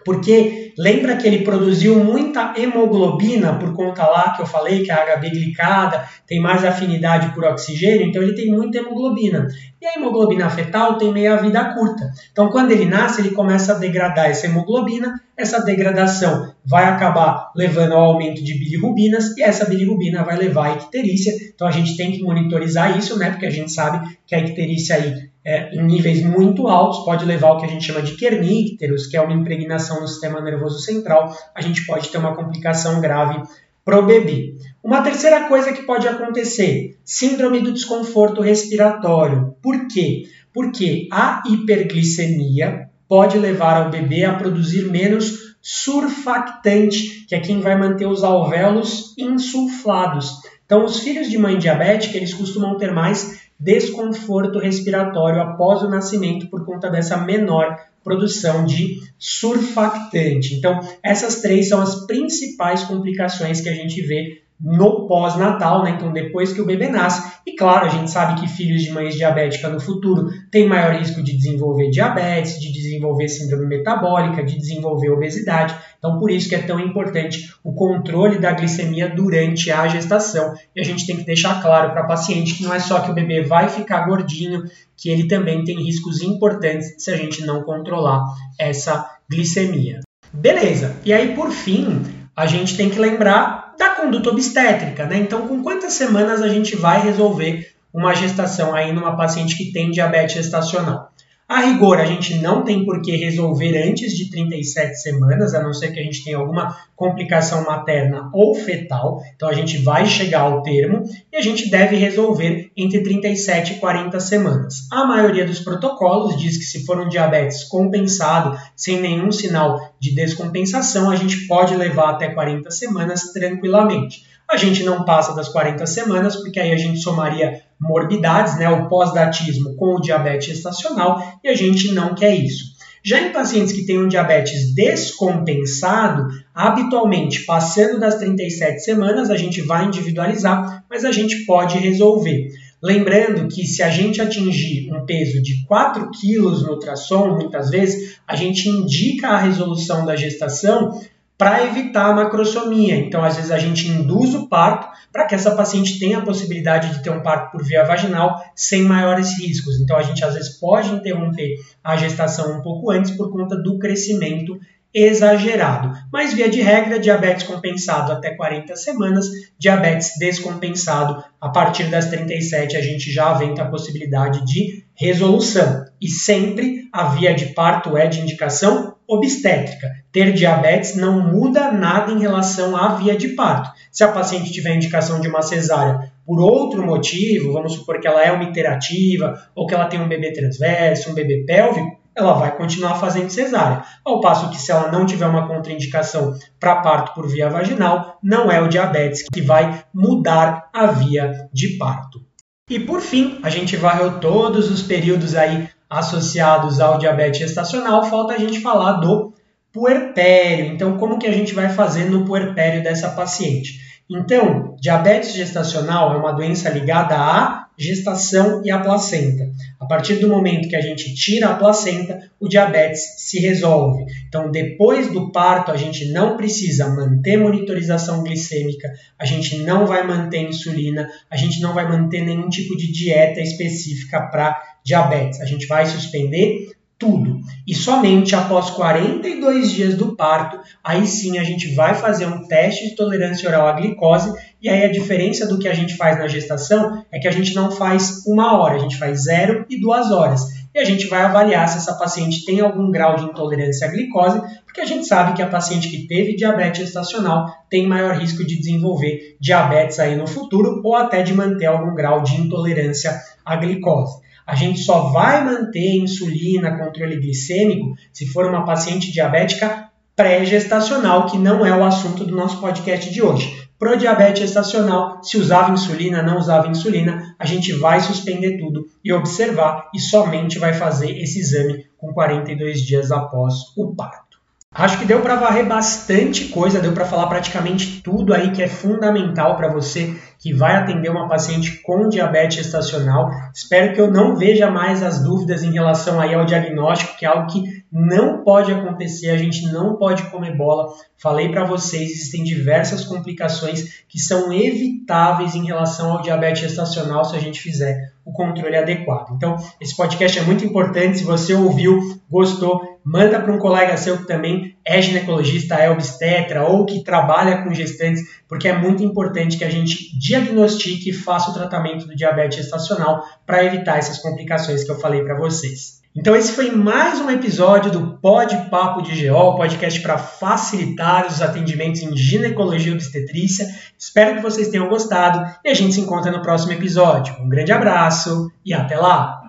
Porque 0.06 0.61
Lembra 0.82 1.16
que 1.16 1.28
ele 1.28 1.44
produziu 1.44 2.04
muita 2.04 2.56
hemoglobina 2.58 3.54
por 3.54 3.72
conta 3.72 4.04
lá 4.08 4.34
que 4.34 4.42
eu 4.42 4.48
falei 4.48 4.82
que 4.82 4.90
a 4.90 5.16
HB 5.16 5.30
glicada 5.30 6.10
tem 6.26 6.40
mais 6.40 6.66
afinidade 6.66 7.36
por 7.36 7.44
oxigênio, 7.44 8.08
então 8.08 8.20
ele 8.20 8.34
tem 8.34 8.50
muita 8.50 8.80
hemoglobina. 8.80 9.48
E 9.80 9.86
a 9.86 9.94
hemoglobina 9.94 10.50
fetal 10.50 10.98
tem 10.98 11.14
meia 11.14 11.38
vida 11.38 11.64
curta. 11.76 12.12
Então, 12.32 12.50
quando 12.50 12.72
ele 12.72 12.86
nasce, 12.86 13.22
ele 13.22 13.30
começa 13.30 13.74
a 13.74 13.78
degradar 13.78 14.26
essa 14.26 14.48
hemoglobina. 14.48 15.22
Essa 15.38 15.64
degradação 15.64 16.52
vai 16.66 16.86
acabar 16.86 17.52
levando 17.56 17.94
ao 17.94 18.06
aumento 18.06 18.44
de 18.44 18.58
bilirrubinas 18.58 19.38
e 19.38 19.44
essa 19.44 19.66
bilirrubina 19.66 20.24
vai 20.24 20.36
levar 20.36 20.66
à 20.66 20.74
icterícia. 20.74 21.32
Então, 21.54 21.68
a 21.68 21.72
gente 21.72 21.96
tem 21.96 22.12
que 22.12 22.24
monitorizar 22.24 22.98
isso, 22.98 23.20
né? 23.20 23.30
Porque 23.30 23.46
a 23.46 23.52
gente 23.52 23.72
sabe 23.72 24.18
que 24.26 24.34
a 24.34 24.40
icterícia 24.40 24.96
aí 24.96 25.31
é, 25.44 25.74
em 25.76 25.84
níveis 25.84 26.24
muito 26.24 26.68
altos 26.68 27.04
pode 27.04 27.26
levar 27.26 27.50
ao 27.50 27.58
que 27.58 27.66
a 27.66 27.70
gente 27.70 27.86
chama 27.86 28.02
de 28.02 28.16
kernícteros, 28.16 29.08
que 29.08 29.18
é 29.18 29.22
uma 29.22 29.34
impregnação 29.34 30.02
no 30.02 30.08
sistema 30.08 30.40
nervoso 30.42 30.80
central. 30.80 31.36
A 31.56 31.62
gente 31.62 31.86
pode 31.86 32.10
ter 32.10 32.18
uma 32.18 32.36
complicação 32.36 33.02
grave 33.02 33.42
pro 33.84 34.06
bebê. 34.06 34.56
Uma 34.84 35.02
terceira 35.02 35.48
coisa 35.48 35.74
que 35.74 35.84
pode 35.84 36.08
acontecer, 36.08 36.98
síndrome 37.04 37.60
do 37.60 37.74
desconforto 37.74 38.42
respiratório. 38.42 39.56
Por 39.62 39.88
quê? 39.88 40.24
Porque 40.54 41.08
a 41.12 41.42
hiperglicemia 41.48 42.90
pode 43.08 43.38
levar 43.38 43.78
ao 43.78 43.90
bebê 43.90 44.24
a 44.24 44.36
produzir 44.36 44.86
menos 44.86 45.56
surfactante, 45.62 47.26
que 47.28 47.36
é 47.36 47.40
quem 47.40 47.62
vai 47.62 47.78
manter 47.78 48.08
os 48.08 48.24
alvéolos 48.24 49.16
insulflados. 49.18 50.32
Então, 50.66 50.86
os 50.86 51.00
filhos 51.00 51.30
de 51.30 51.38
mãe 51.38 51.58
diabética, 51.58 52.18
eles 52.18 52.34
costumam 52.34 52.78
ter 52.78 52.92
mais 52.92 53.42
desconforto 53.62 54.58
respiratório 54.58 55.40
após 55.40 55.84
o 55.84 55.90
nascimento 55.90 56.50
por 56.50 56.66
conta 56.66 56.90
dessa 56.90 57.16
menor 57.18 57.78
produção 58.04 58.66
de 58.66 59.00
surfactante. 59.20 60.56
Então, 60.56 60.80
essas 61.04 61.42
três 61.42 61.70
são 61.70 61.80
as 61.80 62.08
principais 62.08 62.84
complicações 62.84 63.62
que 63.62 63.70
a 63.70 63.76
gente 63.76 64.02
vê 64.02 64.42
no 64.64 65.08
pós-natal, 65.08 65.84
né? 65.84 65.96
Então, 65.98 66.14
depois 66.14 66.54
que 66.54 66.62
o 66.62 66.66
bebê 66.66 66.88
nasce. 66.88 67.32
E 67.46 67.56
claro, 67.56 67.88
a 67.88 67.90
gente 67.90 68.12
sabe 68.12 68.40
que 68.40 68.48
filhos 68.48 68.84
de 68.84 68.92
mães 68.92 69.16
diabéticas 69.16 69.72
no 69.72 69.80
futuro 69.80 70.30
têm 70.52 70.68
maior 70.68 70.94
risco 70.94 71.24
de 71.24 71.36
desenvolver 71.36 71.90
diabetes, 71.90 72.60
de 72.60 72.72
desenvolver 72.72 73.28
síndrome 73.28 73.66
metabólica, 73.66 74.44
de 74.44 74.56
desenvolver 74.56 75.10
obesidade. 75.10 75.76
Então, 75.98 76.20
por 76.20 76.30
isso 76.30 76.48
que 76.48 76.56
é 76.56 76.62
tão 76.62 76.80
importante 76.80 77.52
o 77.64 77.74
controle 77.74 78.38
da 78.38 78.52
glicemia 78.52 79.10
durante 79.10 79.72
a 79.72 79.88
gestação. 79.88 80.54
E 80.76 80.80
a 80.80 80.84
gente 80.84 81.08
tem 81.08 81.18
que 81.18 81.26
deixar 81.26 81.62
claro 81.62 81.92
para 81.92 82.02
a 82.02 82.08
paciente 82.08 82.54
que 82.54 82.64
não 82.64 82.74
é 82.74 82.80
só 82.80 83.00
que 83.00 83.10
o 83.10 83.16
bebê 83.16 83.42
vai 83.42 83.68
ficar 83.68 84.06
gordinho, 84.06 84.64
que 84.96 85.10
ele 85.10 85.28
também 85.28 85.64
tem 85.64 85.84
riscos 85.84 86.22
importantes 86.22 86.94
se 87.00 87.10
a 87.10 87.18
gente 87.18 87.44
não 87.44 87.64
controlar 87.64 88.24
essa 88.60 89.10
glicemia. 89.30 90.02
Beleza. 90.32 90.96
E 91.04 91.12
aí, 91.12 91.34
por 91.34 91.50
fim, 91.50 92.02
a 92.36 92.46
gente 92.46 92.78
tem 92.78 92.90
que 92.90 93.00
lembrar 93.00 93.61
da 93.78 93.90
conduta 93.90 94.30
obstétrica, 94.30 95.06
né? 95.06 95.18
Então, 95.18 95.48
com 95.48 95.62
quantas 95.62 95.94
semanas 95.94 96.42
a 96.42 96.48
gente 96.48 96.76
vai 96.76 97.02
resolver 97.02 97.74
uma 97.94 98.14
gestação 98.14 98.74
aí 98.74 98.92
numa 98.92 99.16
paciente 99.18 99.58
que 99.58 99.72
tem 99.72 99.92
diabetes 99.92 100.36
gestacional? 100.36 101.12
A 101.52 101.66
rigor, 101.66 102.00
a 102.00 102.06
gente 102.06 102.36
não 102.36 102.64
tem 102.64 102.86
por 102.86 103.02
que 103.02 103.14
resolver 103.18 103.78
antes 103.86 104.16
de 104.16 104.30
37 104.30 104.96
semanas, 104.96 105.54
a 105.54 105.62
não 105.62 105.74
ser 105.74 105.92
que 105.92 106.00
a 106.00 106.04
gente 106.04 106.24
tenha 106.24 106.38
alguma 106.38 106.78
complicação 106.96 107.66
materna 107.66 108.30
ou 108.34 108.56
fetal. 108.56 109.22
Então, 109.36 109.50
a 109.50 109.54
gente 109.54 109.80
vai 109.80 110.06
chegar 110.06 110.44
ao 110.44 110.64
termo 110.64 111.04
e 111.30 111.36
a 111.36 111.42
gente 111.42 111.70
deve 111.70 111.98
resolver 111.98 112.72
entre 112.78 113.04
37 113.04 113.74
e 113.74 113.76
40 113.80 114.18
semanas. 114.22 114.88
A 114.90 115.06
maioria 115.06 115.44
dos 115.44 115.60
protocolos 115.60 116.40
diz 116.40 116.58
que 116.58 116.64
se 116.64 116.86
for 116.86 116.98
um 116.98 117.10
diabetes 117.10 117.66
compensado, 117.66 118.58
sem 118.74 119.02
nenhum 119.02 119.30
sinal 119.30 119.78
de 120.00 120.16
descompensação, 120.16 121.12
a 121.12 121.18
gente 121.18 121.48
pode 121.48 121.76
levar 121.76 122.12
até 122.12 122.30
40 122.30 122.72
semanas 122.72 123.34
tranquilamente. 123.34 124.31
A 124.52 124.58
gente 124.58 124.84
não 124.84 125.06
passa 125.06 125.34
das 125.34 125.48
40 125.48 125.86
semanas, 125.86 126.36
porque 126.36 126.60
aí 126.60 126.74
a 126.74 126.78
gente 126.78 127.00
somaria 127.00 127.62
morbidades, 127.80 128.58
né, 128.58 128.70
o 128.70 128.90
pós-datismo 128.90 129.76
com 129.78 129.96
o 129.96 130.02
diabetes 130.02 130.48
gestacional, 130.48 131.40
e 131.42 131.48
a 131.48 131.56
gente 131.56 131.94
não 131.94 132.14
quer 132.14 132.36
isso. 132.36 132.72
Já 133.04 133.22
em 133.22 133.32
pacientes 133.32 133.72
que 133.72 133.86
têm 133.86 133.98
um 133.98 134.10
diabetes 134.10 134.76
descompensado, 134.76 136.28
habitualmente, 136.54 137.46
passando 137.46 137.98
das 137.98 138.16
37 138.16 138.84
semanas, 138.84 139.32
a 139.32 139.38
gente 139.38 139.62
vai 139.62 139.86
individualizar, 139.86 140.84
mas 140.90 141.06
a 141.06 141.14
gente 141.14 141.46
pode 141.46 141.78
resolver. 141.78 142.50
Lembrando 142.84 143.48
que 143.48 143.66
se 143.66 143.82
a 143.82 143.90
gente 143.90 144.20
atingir 144.20 144.92
um 144.92 145.06
peso 145.06 145.42
de 145.42 145.64
4 145.66 146.10
quilos 146.12 146.64
no 146.64 146.74
ultrassom, 146.74 147.36
muitas 147.36 147.70
vezes, 147.70 148.18
a 148.28 148.36
gente 148.36 148.68
indica 148.68 149.30
a 149.30 149.38
resolução 149.38 150.06
da 150.06 150.16
gestação 150.16 151.00
para 151.42 151.66
evitar 151.66 152.12
a 152.12 152.14
macrosomia. 152.14 152.96
Então, 152.98 153.24
às 153.24 153.36
vezes, 153.36 153.50
a 153.50 153.58
gente 153.58 153.88
induz 153.88 154.36
o 154.36 154.48
parto 154.48 154.88
para 155.12 155.26
que 155.26 155.34
essa 155.34 155.56
paciente 155.56 155.98
tenha 155.98 156.20
a 156.20 156.22
possibilidade 156.22 156.94
de 156.94 157.02
ter 157.02 157.10
um 157.10 157.24
parto 157.24 157.52
por 157.52 157.66
via 157.66 157.84
vaginal 157.84 158.40
sem 158.56 158.84
maiores 158.84 159.40
riscos. 159.40 159.82
Então, 159.82 159.98
a 159.98 160.04
gente 160.04 160.24
às 160.24 160.36
vezes 160.36 160.60
pode 160.60 160.92
interromper 160.94 161.56
a 161.84 161.98
gestação 161.98 162.60
um 162.60 162.62
pouco 162.62 162.92
antes 162.92 163.10
por 163.10 163.32
conta 163.32 163.58
do 163.58 163.80
crescimento 163.80 164.56
exagerado. 164.94 165.92
Mas, 166.14 166.32
via 166.32 166.48
de 166.48 166.62
regra, 166.62 167.00
diabetes 167.00 167.48
compensado 167.48 168.12
até 168.12 168.36
40 168.36 168.76
semanas, 168.76 169.26
diabetes 169.58 170.12
descompensado 170.20 171.24
a 171.42 171.50
partir 171.50 171.86
das 171.86 172.06
37, 172.06 172.78
a 172.78 172.82
gente 172.82 173.12
já 173.12 173.32
aventa 173.32 173.64
a 173.64 173.68
possibilidade 173.68 174.46
de 174.46 174.86
resolução. 174.94 175.86
E 176.00 176.08
sempre 176.08 176.88
a 176.94 177.06
via 177.06 177.34
de 177.34 177.48
parto 177.48 177.98
é 177.98 178.06
de 178.06 178.20
indicação 178.20 178.96
obstétrica. 179.12 179.92
Ter 180.10 180.32
diabetes 180.32 180.96
não 180.96 181.22
muda 181.22 181.70
nada 181.70 182.14
em 182.14 182.20
relação 182.20 182.78
à 182.78 182.96
via 182.96 183.18
de 183.18 183.30
parto. 183.30 183.70
Se 183.92 184.06
a 184.06 184.08
paciente 184.08 184.54
tiver 184.54 184.74
indicação 184.74 185.20
de 185.20 185.28
uma 185.28 185.42
cesárea 185.42 186.10
por 186.26 186.40
outro 186.40 186.86
motivo, 186.86 187.52
vamos 187.52 187.74
supor 187.74 188.00
que 188.00 188.08
ela 188.08 188.24
é 188.24 188.32
uma 188.32 188.46
iterativa, 188.46 189.38
ou 189.54 189.68
que 189.68 189.76
ela 189.76 189.88
tem 189.88 190.00
um 190.00 190.08
bebê 190.08 190.32
transverso, 190.32 191.12
um 191.12 191.14
bebê 191.14 191.44
pélvico, 191.46 192.00
ela 192.16 192.34
vai 192.34 192.56
continuar 192.56 192.96
fazendo 192.96 193.30
cesárea. 193.30 193.84
Ao 194.06 194.22
passo 194.22 194.50
que 194.50 194.58
se 194.58 194.72
ela 194.72 194.90
não 194.90 195.06
tiver 195.06 195.26
uma 195.26 195.48
contraindicação 195.48 196.34
para 196.58 196.78
parto 196.78 197.14
por 197.14 197.28
via 197.28 197.50
vaginal, 197.50 198.18
não 198.24 198.50
é 198.50 198.62
o 198.62 198.70
diabetes 198.70 199.24
que 199.32 199.42
vai 199.42 199.84
mudar 199.94 200.70
a 200.74 200.88
via 200.88 201.50
de 201.52 201.78
parto. 201.78 202.22
E 202.70 202.80
por 202.80 203.02
fim, 203.02 203.40
a 203.44 203.50
gente 203.50 203.76
varreu 203.76 204.20
todos 204.20 204.72
os 204.72 204.82
períodos 204.82 205.36
aí 205.36 205.68
associados 205.92 206.80
ao 206.80 206.98
diabetes 206.98 207.42
gestacional, 207.42 208.06
falta 208.06 208.34
a 208.34 208.38
gente 208.38 208.62
falar 208.62 208.94
do 208.94 209.34
puerpério. 209.74 210.68
Então, 210.68 210.98
como 210.98 211.20
que 211.20 211.28
a 211.28 211.34
gente 211.34 211.54
vai 211.54 211.68
fazer 211.68 212.06
no 212.06 212.24
puerpério 212.24 212.82
dessa 212.82 213.10
paciente? 213.10 213.82
Então, 214.10 214.76
diabetes 214.80 215.34
gestacional 215.34 216.14
é 216.14 216.18
uma 216.18 216.32
doença 216.32 216.70
ligada 216.70 217.16
à 217.18 217.68
gestação 217.78 218.62
e 218.64 218.70
à 218.70 218.80
placenta. 218.80 219.50
A 219.80 219.86
partir 219.86 220.16
do 220.16 220.28
momento 220.28 220.70
que 220.70 220.76
a 220.76 220.82
gente 220.82 221.14
tira 221.16 221.50
a 221.50 221.56
placenta, 221.56 222.20
o 222.40 222.48
diabetes 222.48 223.02
se 223.18 223.40
resolve. 223.40 224.06
Então, 224.28 224.52
depois 224.52 225.12
do 225.12 225.32
parto, 225.32 225.72
a 225.72 225.78
gente 225.78 226.12
não 226.12 226.38
precisa 226.38 226.90
manter 226.90 227.38
monitorização 227.38 228.24
glicêmica, 228.24 228.90
a 229.18 229.26
gente 229.26 229.58
não 229.60 229.86
vai 229.86 230.06
manter 230.06 230.42
insulina, 230.42 231.10
a 231.30 231.36
gente 231.36 231.60
não 231.62 231.74
vai 231.74 231.90
manter 231.90 232.22
nenhum 232.22 232.50
tipo 232.50 232.78
de 232.78 232.92
dieta 232.92 233.42
específica 233.42 234.22
para 234.28 234.62
diabetes. 234.84 235.42
A 235.42 235.46
gente 235.46 235.68
vai 235.68 235.86
suspender 235.86 236.72
tudo. 237.02 237.42
E 237.68 237.74
somente 237.74 238.36
após 238.36 238.70
42 238.70 239.72
dias 239.72 239.96
do 239.96 240.16
parto, 240.16 240.60
aí 240.84 241.08
sim 241.08 241.40
a 241.40 241.44
gente 241.44 241.74
vai 241.74 241.96
fazer 241.96 242.28
um 242.28 242.48
teste 242.48 242.90
de 242.90 242.96
tolerância 242.96 243.50
oral 243.50 243.68
à 243.68 243.72
glicose. 243.72 244.32
E 244.62 244.70
aí 244.70 244.84
a 244.84 244.92
diferença 244.92 245.48
do 245.48 245.58
que 245.58 245.68
a 245.68 245.74
gente 245.74 245.98
faz 245.98 246.20
na 246.20 246.28
gestação 246.28 247.04
é 247.12 247.18
que 247.18 247.28
a 247.28 247.32
gente 247.32 247.56
não 247.56 247.72
faz 247.72 248.24
uma 248.28 248.56
hora, 248.62 248.76
a 248.76 248.80
gente 248.80 248.98
faz 248.98 249.24
zero 249.24 249.66
e 249.68 249.82
duas 249.82 250.12
horas. 250.12 250.62
E 250.74 250.80
a 250.80 250.86
gente 250.86 251.08
vai 251.08 251.24
avaliar 251.24 251.68
se 251.68 251.80
essa 251.80 251.96
paciente 251.96 252.46
tem 252.46 252.62
algum 252.62 252.92
grau 252.92 253.16
de 253.16 253.26
intolerância 253.26 253.88
à 253.88 253.92
glicose, 253.92 254.40
porque 254.64 254.80
a 254.80 254.86
gente 254.86 255.06
sabe 255.06 255.34
que 255.34 255.42
a 255.42 255.48
paciente 255.48 255.90
que 255.90 256.08
teve 256.08 256.36
diabetes 256.36 256.82
gestacional 256.84 257.48
tem 257.70 257.88
maior 257.88 258.16
risco 258.16 258.46
de 258.46 258.58
desenvolver 258.58 259.36
diabetes 259.40 260.00
aí 260.00 260.16
no 260.16 260.28
futuro 260.28 260.80
ou 260.84 260.96
até 260.96 261.24
de 261.24 261.34
manter 261.34 261.66
algum 261.66 261.96
grau 261.96 262.22
de 262.22 262.40
intolerância 262.40 263.20
à 263.44 263.56
glicose. 263.56 264.22
A 264.52 264.56
gente 264.56 264.82
só 264.82 265.04
vai 265.14 265.46
manter 265.46 265.96
insulina, 265.96 266.78
controle 266.78 267.16
glicêmico, 267.16 267.96
se 268.12 268.28
for 268.28 268.48
uma 268.48 268.66
paciente 268.66 269.10
diabética 269.10 269.90
pré-gestacional, 270.14 271.28
que 271.28 271.38
não 271.38 271.66
é 271.66 271.74
o 271.74 271.86
assunto 271.86 272.26
do 272.26 272.36
nosso 272.36 272.60
podcast 272.60 273.10
de 273.10 273.22
hoje. 273.22 273.66
Pro 273.80 273.96
diabetes 273.96 274.42
gestacional, 274.42 275.24
se 275.24 275.38
usava 275.38 275.72
insulina, 275.72 276.22
não 276.22 276.38
usava 276.38 276.68
insulina, 276.68 277.34
a 277.40 277.46
gente 277.46 277.72
vai 277.72 278.02
suspender 278.02 278.58
tudo 278.58 278.88
e 279.02 279.14
observar 279.14 279.90
e 279.96 280.02
somente 280.02 280.60
vai 280.60 280.74
fazer 280.74 281.18
esse 281.18 281.40
exame 281.40 281.86
com 281.98 282.12
42 282.12 282.82
dias 282.82 283.10
após 283.10 283.54
o 283.78 283.96
parto. 283.96 284.31
Acho 284.74 285.00
que 285.00 285.06
deu 285.06 285.20
para 285.20 285.36
varrer 285.36 285.68
bastante 285.68 286.46
coisa, 286.48 286.80
deu 286.80 286.94
para 286.94 287.04
falar 287.04 287.28
praticamente 287.28 288.02
tudo 288.02 288.34
aí 288.34 288.52
que 288.52 288.64
é 288.64 288.70
fundamental 288.70 289.58
para 289.58 289.68
você 289.68 290.16
que 290.40 290.54
vai 290.54 290.76
atender 290.76 291.10
uma 291.10 291.28
paciente 291.28 291.82
com 291.84 292.08
diabetes 292.08 292.64
gestacional. 292.64 293.30
Espero 293.54 293.94
que 293.94 294.00
eu 294.00 294.10
não 294.10 294.34
veja 294.36 294.72
mais 294.72 295.04
as 295.04 295.22
dúvidas 295.22 295.62
em 295.62 295.74
relação 295.74 296.22
aí 296.22 296.34
ao 296.34 296.46
diagnóstico, 296.46 297.18
que 297.18 297.26
é 297.26 297.30
algo 297.30 297.52
que 297.52 297.84
não 297.92 298.46
pode 298.46 298.72
acontecer, 298.72 299.30
a 299.30 299.38
gente 299.38 299.70
não 299.74 299.98
pode 299.98 300.24
comer 300.32 300.56
bola. 300.56 300.88
Falei 301.18 301.50
para 301.50 301.66
vocês, 301.66 302.10
existem 302.10 302.42
diversas 302.42 303.04
complicações 303.04 304.04
que 304.08 304.20
são 304.20 304.54
evitáveis 304.54 305.54
em 305.54 305.66
relação 305.66 306.14
ao 306.14 306.22
diabetes 306.22 306.62
gestacional 306.62 307.26
se 307.26 307.36
a 307.36 307.40
gente 307.40 307.60
fizer 307.60 308.14
o 308.24 308.32
controle 308.32 308.78
adequado. 308.78 309.34
Então, 309.36 309.58
esse 309.80 309.96
podcast 309.96 310.40
é 310.40 310.44
muito 310.44 310.66
importante. 310.66 311.20
Se 311.20 311.24
você 311.24 311.54
ouviu, 311.54 312.00
gostou, 312.30 312.91
manda 313.04 313.40
para 313.40 313.54
um 313.54 313.58
colega 313.60 313.98
seu 313.98 314.18
que 314.18 314.28
também 314.28 314.76
é 314.86 315.02
ginecologista, 315.02 315.76
é 315.76 315.90
obstetra 315.90 316.64
ou 316.64 316.86
que 316.86 317.04
trabalha 317.04 317.64
com 317.64 317.74
gestantes, 317.74 318.22
porque 318.48 318.68
é 318.68 318.78
muito 318.78 319.04
importante 319.04 319.58
que 319.58 319.64
a 319.64 319.70
gente 319.70 320.18
diagnostique 320.18 321.10
e 321.10 321.14
faça 321.14 321.52
o 321.52 321.54
tratamento 321.54 322.06
do 322.06 322.16
diabetes 322.16 322.58
gestacional 322.58 323.24
para 323.46 323.64
evitar 323.64 323.98
essas 323.98 324.20
complicações 324.20 324.84
que 324.84 324.92
eu 324.92 325.00
falei 325.00 325.24
para 325.24 325.38
vocês. 325.38 326.02
Então 326.14 326.36
esse 326.36 326.52
foi 326.52 326.70
mais 326.72 327.22
um 327.22 327.30
episódio 327.30 327.90
do 327.90 328.18
Pod 328.18 328.70
Papo 328.70 329.02
de 329.02 329.30
GO, 329.30 329.56
podcast 329.56 330.02
para 330.02 330.18
facilitar 330.18 331.26
os 331.26 331.42
atendimentos 331.42 332.02
em 332.02 332.18
ginecologia 332.18 332.92
e 332.92 332.96
obstetrícia. 332.96 333.66
Espero 333.98 334.36
que 334.36 334.42
vocês 334.42 334.68
tenham 334.68 334.90
gostado 334.90 335.50
e 335.64 335.70
a 335.70 335.74
gente 335.74 335.94
se 335.94 336.02
encontra 336.02 336.30
no 336.30 336.42
próximo 336.42 336.74
episódio. 336.74 337.34
Um 337.40 337.48
grande 337.48 337.72
abraço 337.72 338.52
e 338.66 338.74
até 338.74 338.98
lá! 338.98 339.41